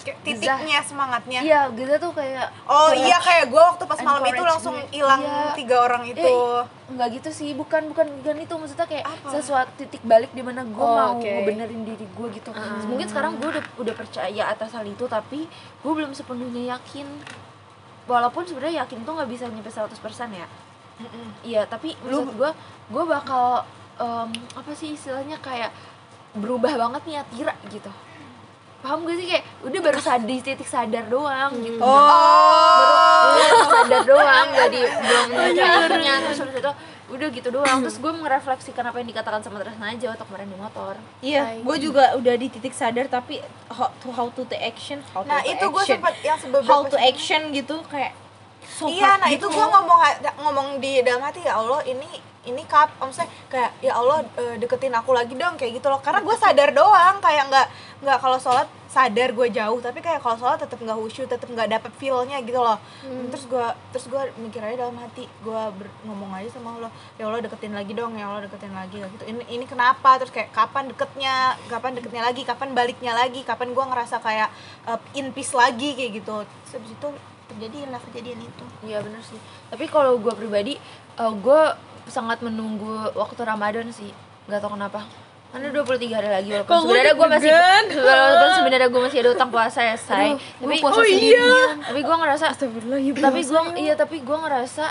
titiknya 0.00 0.80
semangatnya. 0.80 1.40
Iya 1.40 1.60
gezah 1.70 1.96
tuh 1.96 2.12
kayak 2.12 2.48
oh 2.64 2.90
iya 2.90 3.16
kayak 3.16 3.48
gue 3.48 3.62
waktu 3.62 3.84
pas 3.84 4.00
malam 4.00 4.24
itu 4.24 4.42
langsung 4.42 4.76
hilang 4.88 5.20
Iya. 5.20 5.52
tiga 5.54 5.76
orang 5.80 6.02
itu. 6.04 6.20
Eh, 6.20 6.60
nggak 6.90 7.08
gitu 7.14 7.30
sih 7.30 7.50
bukan 7.52 7.88
bukan 7.88 8.06
bukan 8.18 8.36
itu. 8.38 8.54
Maksudnya 8.54 8.86
kayak 8.86 9.04
Apa? 9.06 9.28
sesuatu 9.30 9.70
titik 9.76 10.00
balik 10.02 10.32
di 10.32 10.40
mana 10.40 10.62
gue 10.62 10.78
Oh, 10.78 10.90
mau 10.90 11.10
oke. 11.14 11.24
ngebenerin 11.24 11.82
diri 11.84 12.06
gue 12.06 12.26
gitu. 12.32 12.50
Mungkin 12.86 13.06
sekarang 13.06 13.36
gue 13.36 13.48
udah 13.50 13.64
udah 13.76 13.94
percaya 13.94 14.42
atas 14.46 14.72
hal 14.72 14.84
itu 14.84 15.04
tapi 15.04 15.44
gue 15.76 15.92
belum 15.92 16.10
sepenuhnya 16.10 16.74
yakin. 16.74 17.06
Walaupun 18.04 18.42
sebenarnya 18.42 18.82
yakin 18.82 19.04
tuh 19.04 19.12
nggak 19.14 19.28
bisa 19.28 19.44
nyampe 19.46 19.68
100% 19.68 19.94
ya. 20.32 20.46
Iya 21.40 21.62
tapi 21.64 21.96
maksud 22.00 22.34
gue 22.34 22.50
gue 22.90 23.04
bakal 23.06 23.64
em, 23.96 24.28
apa 24.52 24.72
sih 24.72 24.92
istilahnya 24.92 25.36
kayak 25.38 25.70
berubah 26.30 26.76
banget 26.78 27.02
nih 27.04 27.16
Atira 27.18 27.54
gitu 27.66 27.90
paham 28.80 29.04
gak 29.06 29.16
sih? 29.16 29.26
Kayak 29.28 29.44
udah 29.64 29.80
baru 29.80 30.00
sadar 30.00 30.26
di 30.26 30.36
titik 30.40 30.68
sadar 30.68 31.04
doang 31.06 31.52
gitu. 31.60 31.80
Oh. 31.80 33.36
Baru 33.36 33.60
sadar 33.68 34.02
doang 34.04 34.46
jadi 34.52 34.80
belum 34.88 35.28
nyarinya 35.56 36.14
terus 36.28 36.38
habis 36.44 36.56
itu 36.58 36.72
udah 37.10 37.28
gitu 37.34 37.48
doang. 37.50 37.78
Terus 37.82 37.96
gue 37.98 38.12
merefleksikan 38.12 38.84
apa 38.86 38.96
yang 39.02 39.08
dikatakan 39.10 39.40
sama 39.42 39.58
Tresna 39.60 39.86
aja 39.92 40.06
waktu 40.14 40.24
kemarin 40.24 40.48
di 40.48 40.58
motor. 40.58 40.94
Iya, 41.20 41.42
gue 41.60 41.76
juga 41.82 42.14
udah 42.14 42.34
di 42.38 42.46
titik 42.48 42.72
sadar 42.72 43.10
tapi 43.10 43.42
how 43.68 43.90
to 44.00 44.08
how 44.14 44.26
to 44.30 44.42
take 44.46 44.62
action, 44.62 45.02
how 45.10 45.22
to 45.22 45.28
nah 45.28 45.42
itu 45.42 45.64
gue 45.64 45.82
sempet 45.86 46.14
yang 46.22 46.38
sebelum 46.38 46.62
how 46.66 46.86
to 46.86 46.96
action 46.96 47.50
gitu 47.50 47.82
kayak 47.90 48.14
so 48.80 48.88
iya 48.88 49.20
nah 49.20 49.28
gitu 49.28 49.52
itu 49.52 49.60
gue 49.60 49.66
ngomong 49.68 50.00
ngomong 50.40 50.68
di 50.80 51.04
dalam 51.04 51.20
hati 51.20 51.44
ya 51.44 51.60
Allah 51.60 51.84
ini 51.84 52.30
ini 52.48 52.64
kap 52.64 52.88
maksudnya 52.96 53.28
kayak 53.52 53.70
ya 53.84 53.92
Allah 54.00 54.24
eh, 54.40 54.56
deketin 54.56 54.96
aku 54.96 55.12
lagi 55.12 55.36
dong 55.36 55.60
kayak 55.60 55.76
gitu 55.76 55.92
loh. 55.92 56.00
Karena 56.00 56.24
gue 56.24 56.36
sadar 56.40 56.72
doang 56.72 57.20
kayak 57.20 57.52
nggak 57.52 57.66
nggak 58.00 58.16
kalau 58.16 58.40
sholat 58.40 58.64
sadar 58.88 59.36
gue 59.36 59.48
jauh 59.52 59.78
tapi 59.78 60.00
kayak 60.00 60.24
kalau 60.24 60.40
sholat 60.40 60.56
tetap 60.56 60.80
nggak 60.80 60.96
khusyuk 60.96 61.28
tetap 61.28 61.44
nggak 61.52 61.68
dapet 61.68 61.92
feelnya 62.00 62.40
gitu 62.40 62.56
loh. 62.56 62.80
Terus 63.28 63.44
gue 63.44 63.66
terus 63.92 64.06
gue 64.08 64.22
mikir 64.40 64.64
aja 64.64 64.88
dalam 64.88 64.96
hati 64.96 65.28
gue 65.28 65.62
ngomong 66.08 66.32
aja 66.32 66.48
sama 66.48 66.80
Allah 66.80 66.90
ya 67.20 67.28
Allah 67.28 67.44
deketin 67.44 67.76
lagi 67.76 67.92
dong 67.92 68.16
ya 68.16 68.24
Allah 68.24 68.48
deketin 68.48 68.72
lagi 68.72 68.96
kayak 69.04 69.12
gitu. 69.20 69.24
Ini 69.36 69.42
ini 69.60 69.64
kenapa? 69.68 70.16
Terus 70.16 70.32
kayak 70.32 70.48
kapan 70.56 70.88
deketnya 70.88 71.60
kapan 71.68 71.92
deketnya 71.92 72.22
lagi 72.24 72.42
kapan 72.48 72.72
baliknya 72.72 73.12
lagi 73.12 73.44
kapan 73.44 73.76
gue 73.76 73.84
ngerasa 73.84 74.16
kayak 74.24 74.48
eh, 74.88 75.20
in 75.20 75.28
peace 75.36 75.52
lagi 75.52 75.92
kayak 75.92 76.24
gitu. 76.24 76.40
Terus 76.40 76.72
habis 76.80 76.92
itu 76.96 77.08
terjadi 77.50 77.90
lah 77.90 78.00
kejadian 78.10 78.40
itu. 78.46 78.64
Iya 78.86 79.02
bener 79.02 79.22
sih. 79.26 79.38
Tapi 79.68 79.84
kalau 79.90 80.16
gue 80.22 80.32
pribadi 80.32 80.78
gue 81.18 81.62
sangat 82.08 82.40
menunggu 82.40 83.10
waktu 83.14 83.40
Ramadan 83.42 83.90
sih. 83.90 84.10
Nggak 84.46 84.60
tahu 84.62 84.78
kenapa. 84.78 85.04
Karena 85.50 85.66
23 85.74 86.14
hari 86.14 86.30
lagi 86.30 86.48
walaupun 86.54 86.78
sebenarnya 86.86 87.14
gue 87.18 87.28
masih 87.28 87.50
walaupun 88.06 88.50
sebenarnya 88.54 88.88
gue 88.88 89.02
masih 89.02 89.18
ada 89.18 89.30
utang 89.34 89.50
puasa 89.50 89.80
ya 89.82 89.96
say. 89.98 90.38
Tapi 90.38 90.74
puasa 90.78 91.02
oh, 91.02 91.06
sendirian. 91.06 91.74
tapi 91.82 92.00
gue 92.06 92.16
ngerasa 92.22 92.44
Astagfirullah, 92.54 93.00
ya 93.02 93.12
tapi 93.18 93.40
gue 93.42 93.60
iya 93.82 93.94
tapi 93.98 94.16
gue 94.22 94.36
ngerasa 94.46 94.84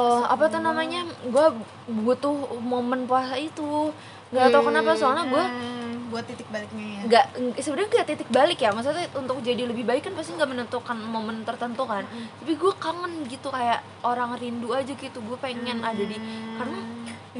eh, 0.00 0.24
apa 0.24 0.44
tuh 0.48 0.64
namanya? 0.64 1.04
Gue 1.28 1.46
butuh 1.92 2.56
momen 2.64 3.04
puasa 3.04 3.36
itu. 3.36 3.92
Nggak 4.32 4.48
tahu 4.48 4.62
kenapa 4.72 4.96
soalnya 4.96 5.28
gue 5.28 5.44
Hmm, 5.44 5.81
buat 6.12 6.24
titik 6.28 6.48
baliknya 6.52 6.84
ya? 6.84 7.00
Nggak 7.08 7.24
ng- 7.34 7.56
sebenarnya 7.56 7.88
nggak 7.88 8.06
titik 8.06 8.28
balik 8.28 8.58
ya. 8.60 8.70
Maksudnya 8.70 9.08
untuk 9.16 9.36
jadi 9.40 9.62
lebih 9.64 9.82
baik 9.82 10.02
kan 10.04 10.12
pasti 10.12 10.36
nggak 10.36 10.50
menentukan 10.52 10.96
momen 11.00 11.42
tertentu 11.42 11.88
kan. 11.88 12.04
Tapi 12.38 12.52
gue 12.52 12.72
kangen 12.76 13.24
gitu 13.26 13.48
kayak 13.48 13.80
orang 14.04 14.36
rindu 14.36 14.70
aja 14.70 14.92
gitu. 14.92 15.18
Gue 15.18 15.40
pengen 15.40 15.80
ada 15.80 15.98
di 15.98 16.20
karena 16.60 16.78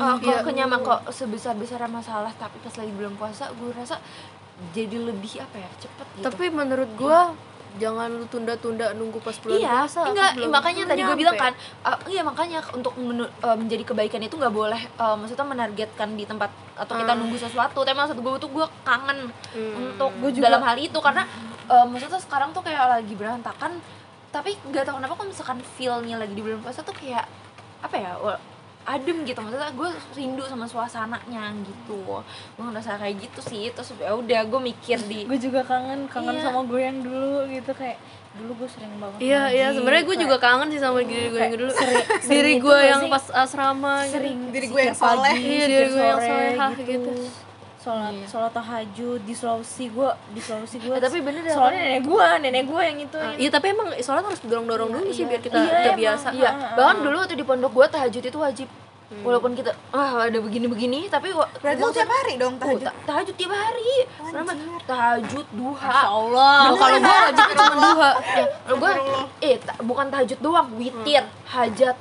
uh, 0.01 0.17
kalau 0.19 0.41
kenyaman 0.43 0.81
kok 0.81 1.01
sebesar 1.13 1.53
besar 1.55 1.85
masalah 1.87 2.33
tapi 2.35 2.57
pas 2.59 2.73
lagi 2.73 2.91
belum 2.91 3.15
puasa 3.15 3.53
gue 3.53 3.69
rasa 3.71 4.01
jadi 4.71 4.95
lebih 4.95 5.43
apa 5.43 5.57
ya 5.59 5.71
cepet 5.77 6.07
gitu. 6.17 6.25
Tapi 6.25 6.45
menurut 6.49 6.91
gua 6.95 7.35
jangan 7.81 8.09
lu 8.13 8.27
tunda-tunda 8.29 8.93
nunggu 8.93 9.21
pas 9.21 9.37
bulan 9.41 9.57
iya 9.57 9.85
puasa. 9.85 10.01
enggak 10.09 10.31
Belum- 10.37 10.53
makanya 10.53 10.83
tadi 10.85 11.01
gue 11.03 11.17
bilang 11.17 11.37
kan 11.37 11.53
uh, 11.85 11.99
iya 12.05 12.21
makanya 12.21 12.59
untuk 12.73 12.93
menu- 13.01 13.33
uh, 13.41 13.57
menjadi 13.57 13.85
kebaikan 13.89 14.21
itu 14.21 14.37
nggak 14.37 14.53
boleh 14.53 14.83
uh, 15.01 15.17
maksudnya 15.17 15.47
menargetkan 15.47 16.17
di 16.17 16.25
tempat 16.29 16.53
atau 16.77 16.95
kita 16.97 17.13
nunggu 17.17 17.37
sesuatu. 17.37 17.81
Tapi 17.85 17.97
maksud 17.97 18.17
gue 18.21 18.33
tuh 18.37 18.51
gue 18.51 18.67
kangen 18.83 19.29
untuk 19.77 20.11
dalam 20.41 20.61
hal 20.63 20.77
itu. 20.77 20.99
Karena 21.01 21.25
uh, 21.69 21.87
maksudnya 21.89 22.21
sekarang 22.21 22.53
tuh 22.53 22.61
kayak 22.61 23.01
lagi 23.01 23.15
berantakan 23.17 23.81
tapi 24.33 24.57
nggak 24.65 24.89
tahu 24.89 24.97
kenapa 24.97 25.15
kalau 25.17 25.29
misalkan 25.29 25.61
feelnya 25.77 26.17
lagi 26.17 26.33
di 26.33 26.41
bulan 26.41 26.65
puasa 26.65 26.81
tuh 26.81 26.97
kayak 26.97 27.29
apa 27.85 27.97
ya 28.01 28.17
adem 28.85 29.23
gitu 29.23 29.39
maksudnya 29.39 29.71
gue 29.71 29.89
rindu 30.13 30.43
sama 30.43 30.65
suasananya 30.65 31.55
gitu 31.61 32.03
gue 32.53 32.63
ngerasa 32.63 32.97
kayak 32.97 33.15
gitu 33.21 33.41
sih 33.41 33.71
terus 33.71 33.95
ya 33.95 34.11
udah 34.13 34.41
gue 34.43 34.61
mikir 34.65 34.99
di 35.03 35.23
gue 35.23 35.39
juga 35.39 35.63
kangen 35.63 36.07
kangen 36.07 36.35
Iya. 36.35 36.45
sama 36.45 36.61
gue 36.65 36.81
yang 36.81 36.99
dulu 36.99 37.47
gitu 37.47 37.71
kayak 37.73 37.99
dulu 38.33 38.53
gue 38.57 38.69
sering 38.69 38.95
banget 38.97 39.19
Iya, 39.21 39.43
iya, 39.49 39.67
sebenarnya 39.71 40.03
gue 40.03 40.11
kayak 40.11 40.25
juga 40.25 40.37
kangen 40.39 40.69
sih 40.69 40.81
sama 40.81 40.99
diri 41.01 41.29
gue 41.29 41.37
yang 41.39 41.53
dulu. 41.55 41.71
sering- 41.71 42.01
diri 42.01 42.25
sering 42.25 42.57
itu 42.57 42.65
gue 42.65 42.79
yang 42.83 43.03
pas 43.07 43.25
asrama 43.37 43.95
gitu. 44.01 44.13
sering 44.15 44.39
Diri 44.49 44.67
gue 44.67 44.83
yang 44.83 44.97
soleh. 44.97 45.35
Iya, 45.37 45.65
diri 45.69 45.87
gue 45.87 46.01
yang 46.03 46.17
sore 46.17 46.29
solehah 46.49 46.73
gitu. 46.75 47.13
Sholat 47.83 48.15
sholat 48.25 48.53
tahajud 48.53 49.21
di 49.21 49.35
Sulawesi 49.35 49.85
gue 49.89 50.07
di 50.31 50.39
Sulawesi 50.39 50.77
gue 50.79 50.93
Eh, 50.93 51.03
tapi 51.03 51.19
bener 51.19 51.43
ya, 51.43 51.53
soalnya 51.53 51.83
nenek 51.85 52.03
gue 52.05 52.27
nenek 52.41 52.65
gue 52.65 52.81
yang 52.81 52.99
itu 53.01 53.19
Iya, 53.37 53.49
tapi 53.51 53.67
emang 53.69 53.89
sholat 53.99 54.23
harus 54.23 54.39
dorong-dorong 54.41 54.91
dulu 54.93 55.11
sih 55.11 55.25
biar 55.25 55.39
kita 55.39 55.59
Iya, 55.59 55.83
terbiasa. 55.85 56.29
Iya, 56.31 56.51
Ah, 56.51 56.75
bahkan 56.75 57.03
dulu 57.03 57.17
waktu 57.19 57.35
di 57.35 57.43
pondok 57.43 57.73
gua 57.73 57.87
tahajud 57.87 58.23
itu 58.23 58.39
wajib. 58.39 58.69
Walaupun 59.13 59.53
kita 59.53 59.77
ah 59.93 60.25
ada 60.25 60.39
begini-begini 60.39 61.05
tapi 61.07 61.29
berarti 61.35 61.85
tiap 61.93 62.09
hari 62.09 62.41
dong 62.41 62.55
Oh, 62.55 62.61
tahajud 62.65 62.81
ta- 62.83 62.97
tahajud 63.05 63.35
tiap 63.37 63.53
hari. 63.53 64.09
Kenapa? 64.09 64.53
Tahajud 64.83 65.47
duha. 65.53 65.91
Allah 66.09 66.57
Oh, 66.65 66.77
kalau 66.79 66.97
gue 66.97 67.17
wajib 67.21 67.45
cuma 67.53 67.75
duha. 67.77 68.11
Ya, 68.33 68.45
kalau 68.65 68.77
gua 68.79 68.93
eh 69.39 69.57
ta- 69.59 69.77
bukan 69.81 70.07
tahajud 70.09 70.39
doang, 70.41 70.69
witir, 70.73 71.25
hajat. 71.47 71.93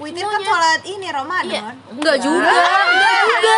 Witir 0.00 0.24
kan 0.24 0.40
sholat 0.40 0.80
ini 0.82 1.04
Iya. 1.04 1.12
Ramadan 1.14 1.76
Enggak. 1.92 2.16
juga, 2.18 2.56
enggak 2.88 3.14
juga. 3.20 3.56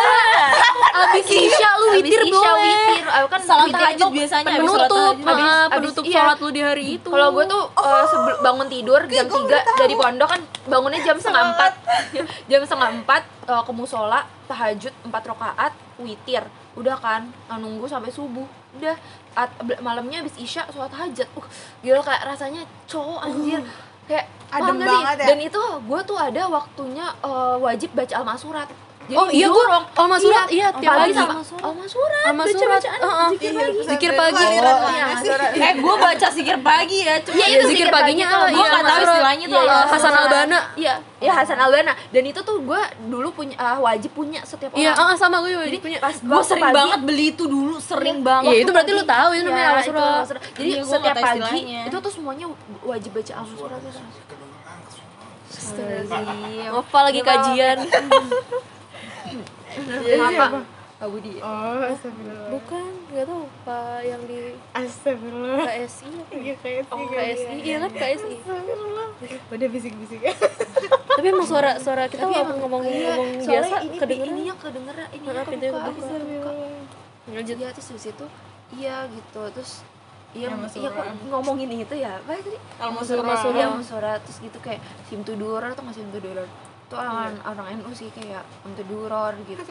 Abis 0.93 1.25
Isya 1.25 1.69
lu 1.73 1.85
witir 1.93 2.19
Habis 2.19 2.29
Isya 2.29 2.51
boleh. 2.51 2.59
witir. 2.59 3.05
Aku 3.07 3.27
kan 3.27 3.41
Salat 3.41 3.65
witir 3.65 3.79
tahajud 3.79 4.09
biasanya 4.11 4.43
habis 4.45 4.59
sholat 4.61 4.89
Penutup, 4.91 5.15
ah, 5.15 5.25
habis- 5.25 5.71
penutup 5.71 6.03
iya. 6.03 6.13
sholat 6.13 6.37
lu 6.37 6.49
di 6.49 6.61
hari 6.61 6.85
itu. 6.93 7.07
Kalau 7.07 7.27
gue 7.31 7.45
tuh 7.47 7.63
eh, 7.73 8.03
sebel- 8.05 8.39
bangun 8.41 8.67
tidur 8.67 9.01
jam 9.07 9.25
3 9.25 9.57
dari 9.73 9.93
pondok 9.95 10.29
kan 10.29 10.41
bangunnya 10.65 10.99
jam 11.01 11.15
setengah 11.15 11.43
empat. 11.49 11.73
Jam 12.45 12.61
setengah 12.61 12.89
empat 12.93 13.21
eh, 13.47 13.61
ke 13.63 13.71
musola 13.71 14.19
tahajud 14.45 14.93
4 15.01 15.09
rakaat 15.09 15.71
witir. 15.97 16.43
Udah 16.75 16.97
kan 16.97 17.21
nunggu 17.49 17.87
sampai 17.87 18.11
subuh. 18.11 18.45
Udah 18.73 18.99
malamnya 19.79 20.19
habis 20.19 20.35
isya 20.35 20.67
sholat 20.67 20.91
hajat 20.91 21.25
uh 21.31 21.45
gila 21.79 22.03
kayak 22.03 22.27
rasanya 22.27 22.61
cowok 22.83 23.23
anjir 23.23 23.63
kayak 24.07 24.25
Adem 24.53 24.77
sih? 24.77 24.85
banget 24.85 25.17
ya? 25.17 25.27
dan 25.33 25.37
itu 25.41 25.63
gue 25.89 25.99
tuh 26.05 26.17
ada 26.19 26.41
waktunya 26.45 27.05
eh, 27.25 27.55
wajib 27.57 27.89
baca 27.97 28.13
al-masurat 28.21 28.67
jadi 29.03 29.15
Oh 29.15 29.27
iya 29.27 29.45
gue 29.45 29.55
didorong. 29.57 29.83
Al-Masurat 29.93 30.47
iya 30.47 30.67
tiap 30.71 30.89
pagi 30.89 31.01
pagi 31.01 31.13
sama 31.13 31.33
sama 31.37 31.59
al-masurat 31.61 32.23
Al-Masurat. 32.23 32.55
baca-bacaan 32.55 32.99
Heeh. 33.03 33.27
zikir 33.29 33.51
Iya, 33.51 33.59
pagi 33.59 33.75
pesantren 33.75 33.91
Zikir 33.91 34.63
lu 34.63 34.73
pagi. 34.79 34.79
Oh, 34.79 34.91
iya, 34.93 35.05
eh 35.59 35.73
gue 35.75 35.95
baca 35.99 36.27
sikir 36.29 36.57
pagi 36.61 36.97
ya 37.01 37.15
cuma 37.19 37.33
Iya, 37.33 37.43
Iya, 37.43 37.45
itu 37.49 37.65
zikir 37.65 37.69
zikir 37.73 37.87
paginya, 37.89 38.25
pagi 38.29 38.39
iya, 38.47 38.53
Gua 38.53 38.65
nggak 38.65 38.83
tahu 38.85 39.01
istilahnya 39.03 39.45
tuh 39.45 39.61
Iya. 39.61 39.77
Hasan 39.85 40.13
Albana. 40.13 40.59
Iya, 40.73 40.93
iya 41.19 41.31
Hasan 41.33 41.59
Albana. 41.59 41.93
Dan 42.09 42.23
itu 42.25 42.39
tuh 42.39 42.57
gue 42.59 42.81
dulu 43.05 43.27
punya 43.33 43.55
ah, 43.57 43.77
wajib 43.77 44.11
punya 44.13 44.39
setiap 44.41 44.71
orang. 44.71 44.79
Iya, 44.79 44.91
ah, 44.93 45.13
sama 45.13 45.35
gue 45.39 45.51
Jadi 45.51 45.59
wajib 45.59 45.81
punya. 45.81 45.97
pas 45.99 46.15
gue 46.15 46.41
sering 46.45 46.63
pagi- 46.63 46.77
banget 46.77 46.99
beli 47.03 47.25
itu 47.29 47.43
dulu 47.45 47.75
sering 47.77 48.17
banget 48.21 48.49
Iya, 48.49 48.59
itu 48.61 48.71
berarti 48.71 48.91
lu 48.93 49.03
tahu 49.05 49.29
itu 49.31 49.43
namanya 49.43 49.59
Iya, 49.59 49.67
Al-Masurat. 49.69 49.91
itu 49.93 50.03
Al-Masurat. 50.05 50.41
Jadi 50.53 50.69
Iya, 50.69 50.81
setiap 50.85 51.15
pagi 51.17 51.59
itu 51.83 51.97
tuh 51.99 52.11
semuanya 52.13 52.45
wajib 52.81 53.11
baca 53.11 53.33
Al-Masurat. 53.35 53.79
Astagfirullahaladzim. 55.53 56.71
Apa 56.73 56.99
lagi 57.03 57.21
kajian? 57.21 57.77
Apa? 59.73 60.61
Pak 60.93 61.07
Budi. 61.09 61.35
oh 61.37 61.83
astagfirullah 61.83 62.47
Bukan, 62.49 62.83
enggak 63.09 63.25
tahu 63.25 63.43
Pak 63.61 63.97
yang 64.01 64.21
di 64.23 64.39
astagfirullah 64.71 65.59
KSI 65.61 66.07
apa 66.15 66.31
ya? 66.31 66.39
iya 66.39 66.53
kayak 66.55 66.81
Oh, 66.87 66.97
KSI. 67.03 67.55
Iya 67.59 67.75
kan 67.77 67.91
KSI. 67.91 68.33
astagfirullah 68.37 69.07
udah 69.49 69.67
bisik-bisik 69.69 70.19
Tapi 71.13 71.27
emang 71.27 71.43
suara 71.43 71.75
suara 71.75 72.07
kita 72.07 72.23
walaupun 72.23 72.57
ngomong 72.57 72.81
ngomong 72.81 73.29
biasa 73.37 73.75
ini 73.81 73.97
kedengeran. 73.97 74.31
ininya 74.31 74.55
kedengeran, 74.55 75.07
ininya 75.11 75.33
Nah, 75.33 75.45
pintunya 75.45 75.71
kebuka. 75.73 76.51
Lanjut. 77.25 77.55
Iya 77.55 77.69
terus 77.71 77.87
habis 77.89 78.05
itu 78.09 78.25
iya 78.73 78.95
gitu 79.05 79.41
terus 79.49 79.71
iya 80.31 80.49
Yang 80.49 80.75
iya 80.77 80.89
kok 80.89 81.05
ngomongin 81.25 81.69
itu 81.69 81.95
ya 81.95 82.17
apa 82.17 82.31
tadi 82.33 82.57
Al-Masurat. 82.79 83.23
Iya 83.49 83.65
Al-Masurat 83.69 84.19
terus 84.23 84.37
gitu 84.39 84.57
kayak 84.57 84.79
simtuduror 85.05 85.61
atau 85.65 85.83
nggak 85.83 85.95
simtuduror 85.95 86.47
itu 86.93 87.01
orang 87.01 87.33
orang 87.41 87.67
NU 87.81 87.89
sih 87.97 88.09
kayak 88.13 88.45
simtuduror 88.61 89.33
gitu. 89.49 89.65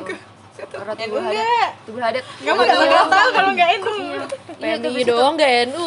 Orang 0.75 0.95
tubuh 1.01 1.17
NU 1.17 1.25
hadat 1.25 1.47
nggak? 1.47 1.71
tubuh 1.89 2.03
hadat 2.03 2.25
Gak 2.45 2.53
mau 2.53 2.65
gak 2.67 3.07
tahu 3.09 3.29
kalau 3.33 3.51
nggak 3.57 3.71
itu 3.73 3.93
iya. 4.05 4.21
Tuh 4.29 4.91
PMI 4.91 5.03
doang 5.09 5.35
gak 5.39 5.51
NU. 5.71 5.87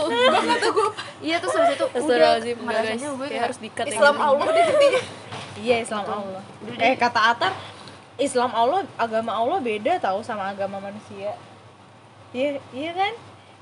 iya 1.22 1.36
terus 1.38 1.54
habis 1.54 1.76
itu 1.78 1.86
udah 1.86 2.32
ngerasanya 2.42 3.08
gue 3.14 3.18
Kayak 3.20 3.30
kayak 3.30 3.44
harus 3.46 3.58
dikat 3.62 3.86
Islam 3.92 4.16
Allah 4.18 4.48
deh 4.50 4.66
intinya 4.66 5.02
iya 5.60 5.76
Islam 5.84 6.06
Allah. 6.08 6.42
Eh 6.82 6.94
kata 6.96 7.20
Atar 7.36 7.54
Islam 8.16 8.52
Allah 8.56 8.88
agama 8.96 9.32
Allah 9.36 9.60
beda 9.60 10.00
tahu 10.00 10.24
sama 10.24 10.50
agama 10.50 10.80
manusia. 10.80 11.36
Iya 12.32 12.58
iya 12.74 12.92
kan 12.96 13.14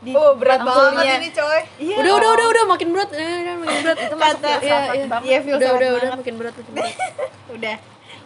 di 0.04 0.12
Oh, 0.12 0.36
berat 0.36 0.60
banget 0.60 1.18
ini 1.18 1.30
coy 1.32 1.60
iya 1.80 1.96
Udah 1.98 2.12
udah 2.13 2.30
udah 2.30 2.48
udah 2.50 2.63
makin 2.68 2.88
berat. 2.92 3.10
Eh, 3.10 3.24
udah 3.39 3.56
makin 3.58 3.78
berat. 3.82 3.98
itu 3.98 4.16
masuk 4.16 4.38
Kata- 4.38 4.60
Iya, 4.60 4.78
iya. 4.92 5.06
banget 5.08 5.26
iya 5.26 5.38
Udah 5.56 5.70
udah 5.72 5.89
udah 5.94 6.10
makin 6.13 6.34
berat 6.36 6.54
makin 6.54 6.74
berat. 6.74 6.94
udah 7.56 7.78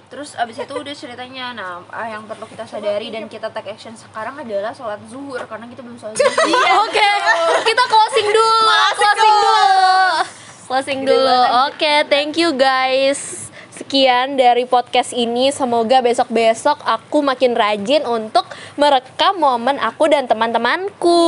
terus 0.07 0.29
abis 0.33 0.55
itu 0.57 0.71
udah 0.71 0.95
ceritanya 0.95 1.51
nah 1.51 1.83
ah, 1.91 2.07
yang 2.07 2.23
perlu 2.23 2.47
kita 2.47 2.63
sadari 2.63 3.11
dan 3.11 3.27
kita 3.27 3.51
take 3.51 3.67
action 3.69 3.91
sekarang 3.93 4.39
adalah 4.39 4.71
sholat 4.71 5.03
zuhur 5.05 5.43
karena 5.43 5.67
kita 5.67 5.83
belum 5.83 5.95
sholat 5.95 6.15
zuhur 6.15 6.31
Oke, 6.83 7.09
kita 7.63 7.83
closing 7.85 8.27
dulu. 8.29 8.59
closing 8.95 9.19
dulu. 9.19 9.59
Closing 10.63 10.99
dulu. 11.03 11.39
Oke, 11.65 12.07
thank 12.07 12.35
you 12.35 12.51
guys. 12.53 13.46
Sekian 13.87 14.35
dari 14.35 14.67
podcast 14.67 15.15
ini. 15.15 15.47
Semoga 15.47 16.03
besok-besok 16.03 16.75
aku 16.83 17.23
makin 17.23 17.55
rajin 17.55 18.03
untuk 18.03 18.43
merekam 18.75 19.39
momen 19.39 19.79
aku 19.79 20.11
dan 20.11 20.27
teman-temanku. 20.27 21.23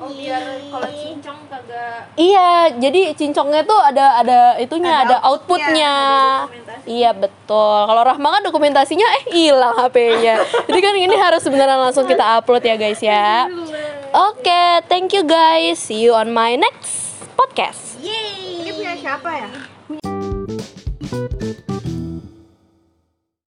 oh 0.00 0.08
biar 0.08 0.40
kalau 0.72 0.88
cincong 0.88 1.36
kagak 1.52 2.08
Iya, 2.16 2.72
jadi 2.80 3.12
cincongnya 3.12 3.60
tuh 3.60 3.76
ada 3.76 4.24
ada 4.24 4.38
itunya, 4.56 5.04
ada, 5.04 5.20
Ada 5.20 5.28
outputnya. 5.28 5.96
outputnya, 6.48 6.88
Iya 6.88 7.10
betul. 7.12 7.78
Kalau 7.92 8.02
Rahma 8.08 8.28
kan 8.32 8.42
dokumentasinya 8.48 9.04
eh 9.20 9.24
hilang 9.36 9.76
HP-nya. 9.84 10.40
jadi 10.64 10.80
kan 10.80 10.94
ini 10.96 11.12
harus 11.12 11.44
beneran 11.44 11.76
langsung 11.76 12.08
kita 12.08 12.40
upload 12.40 12.64
ya 12.64 12.80
guys 12.80 13.04
ya. 13.04 13.52
Oke, 14.16 14.80
thank 14.88 15.12
you 15.12 15.28
guys. 15.28 15.76
See 15.76 16.08
you 16.08 16.16
on 16.16 16.32
my 16.32 16.56
next 16.56 17.20
podcast. 17.36 18.00
ini 18.00 18.72
punya 18.72 18.96
siapa 18.96 19.28
ya 19.28 19.71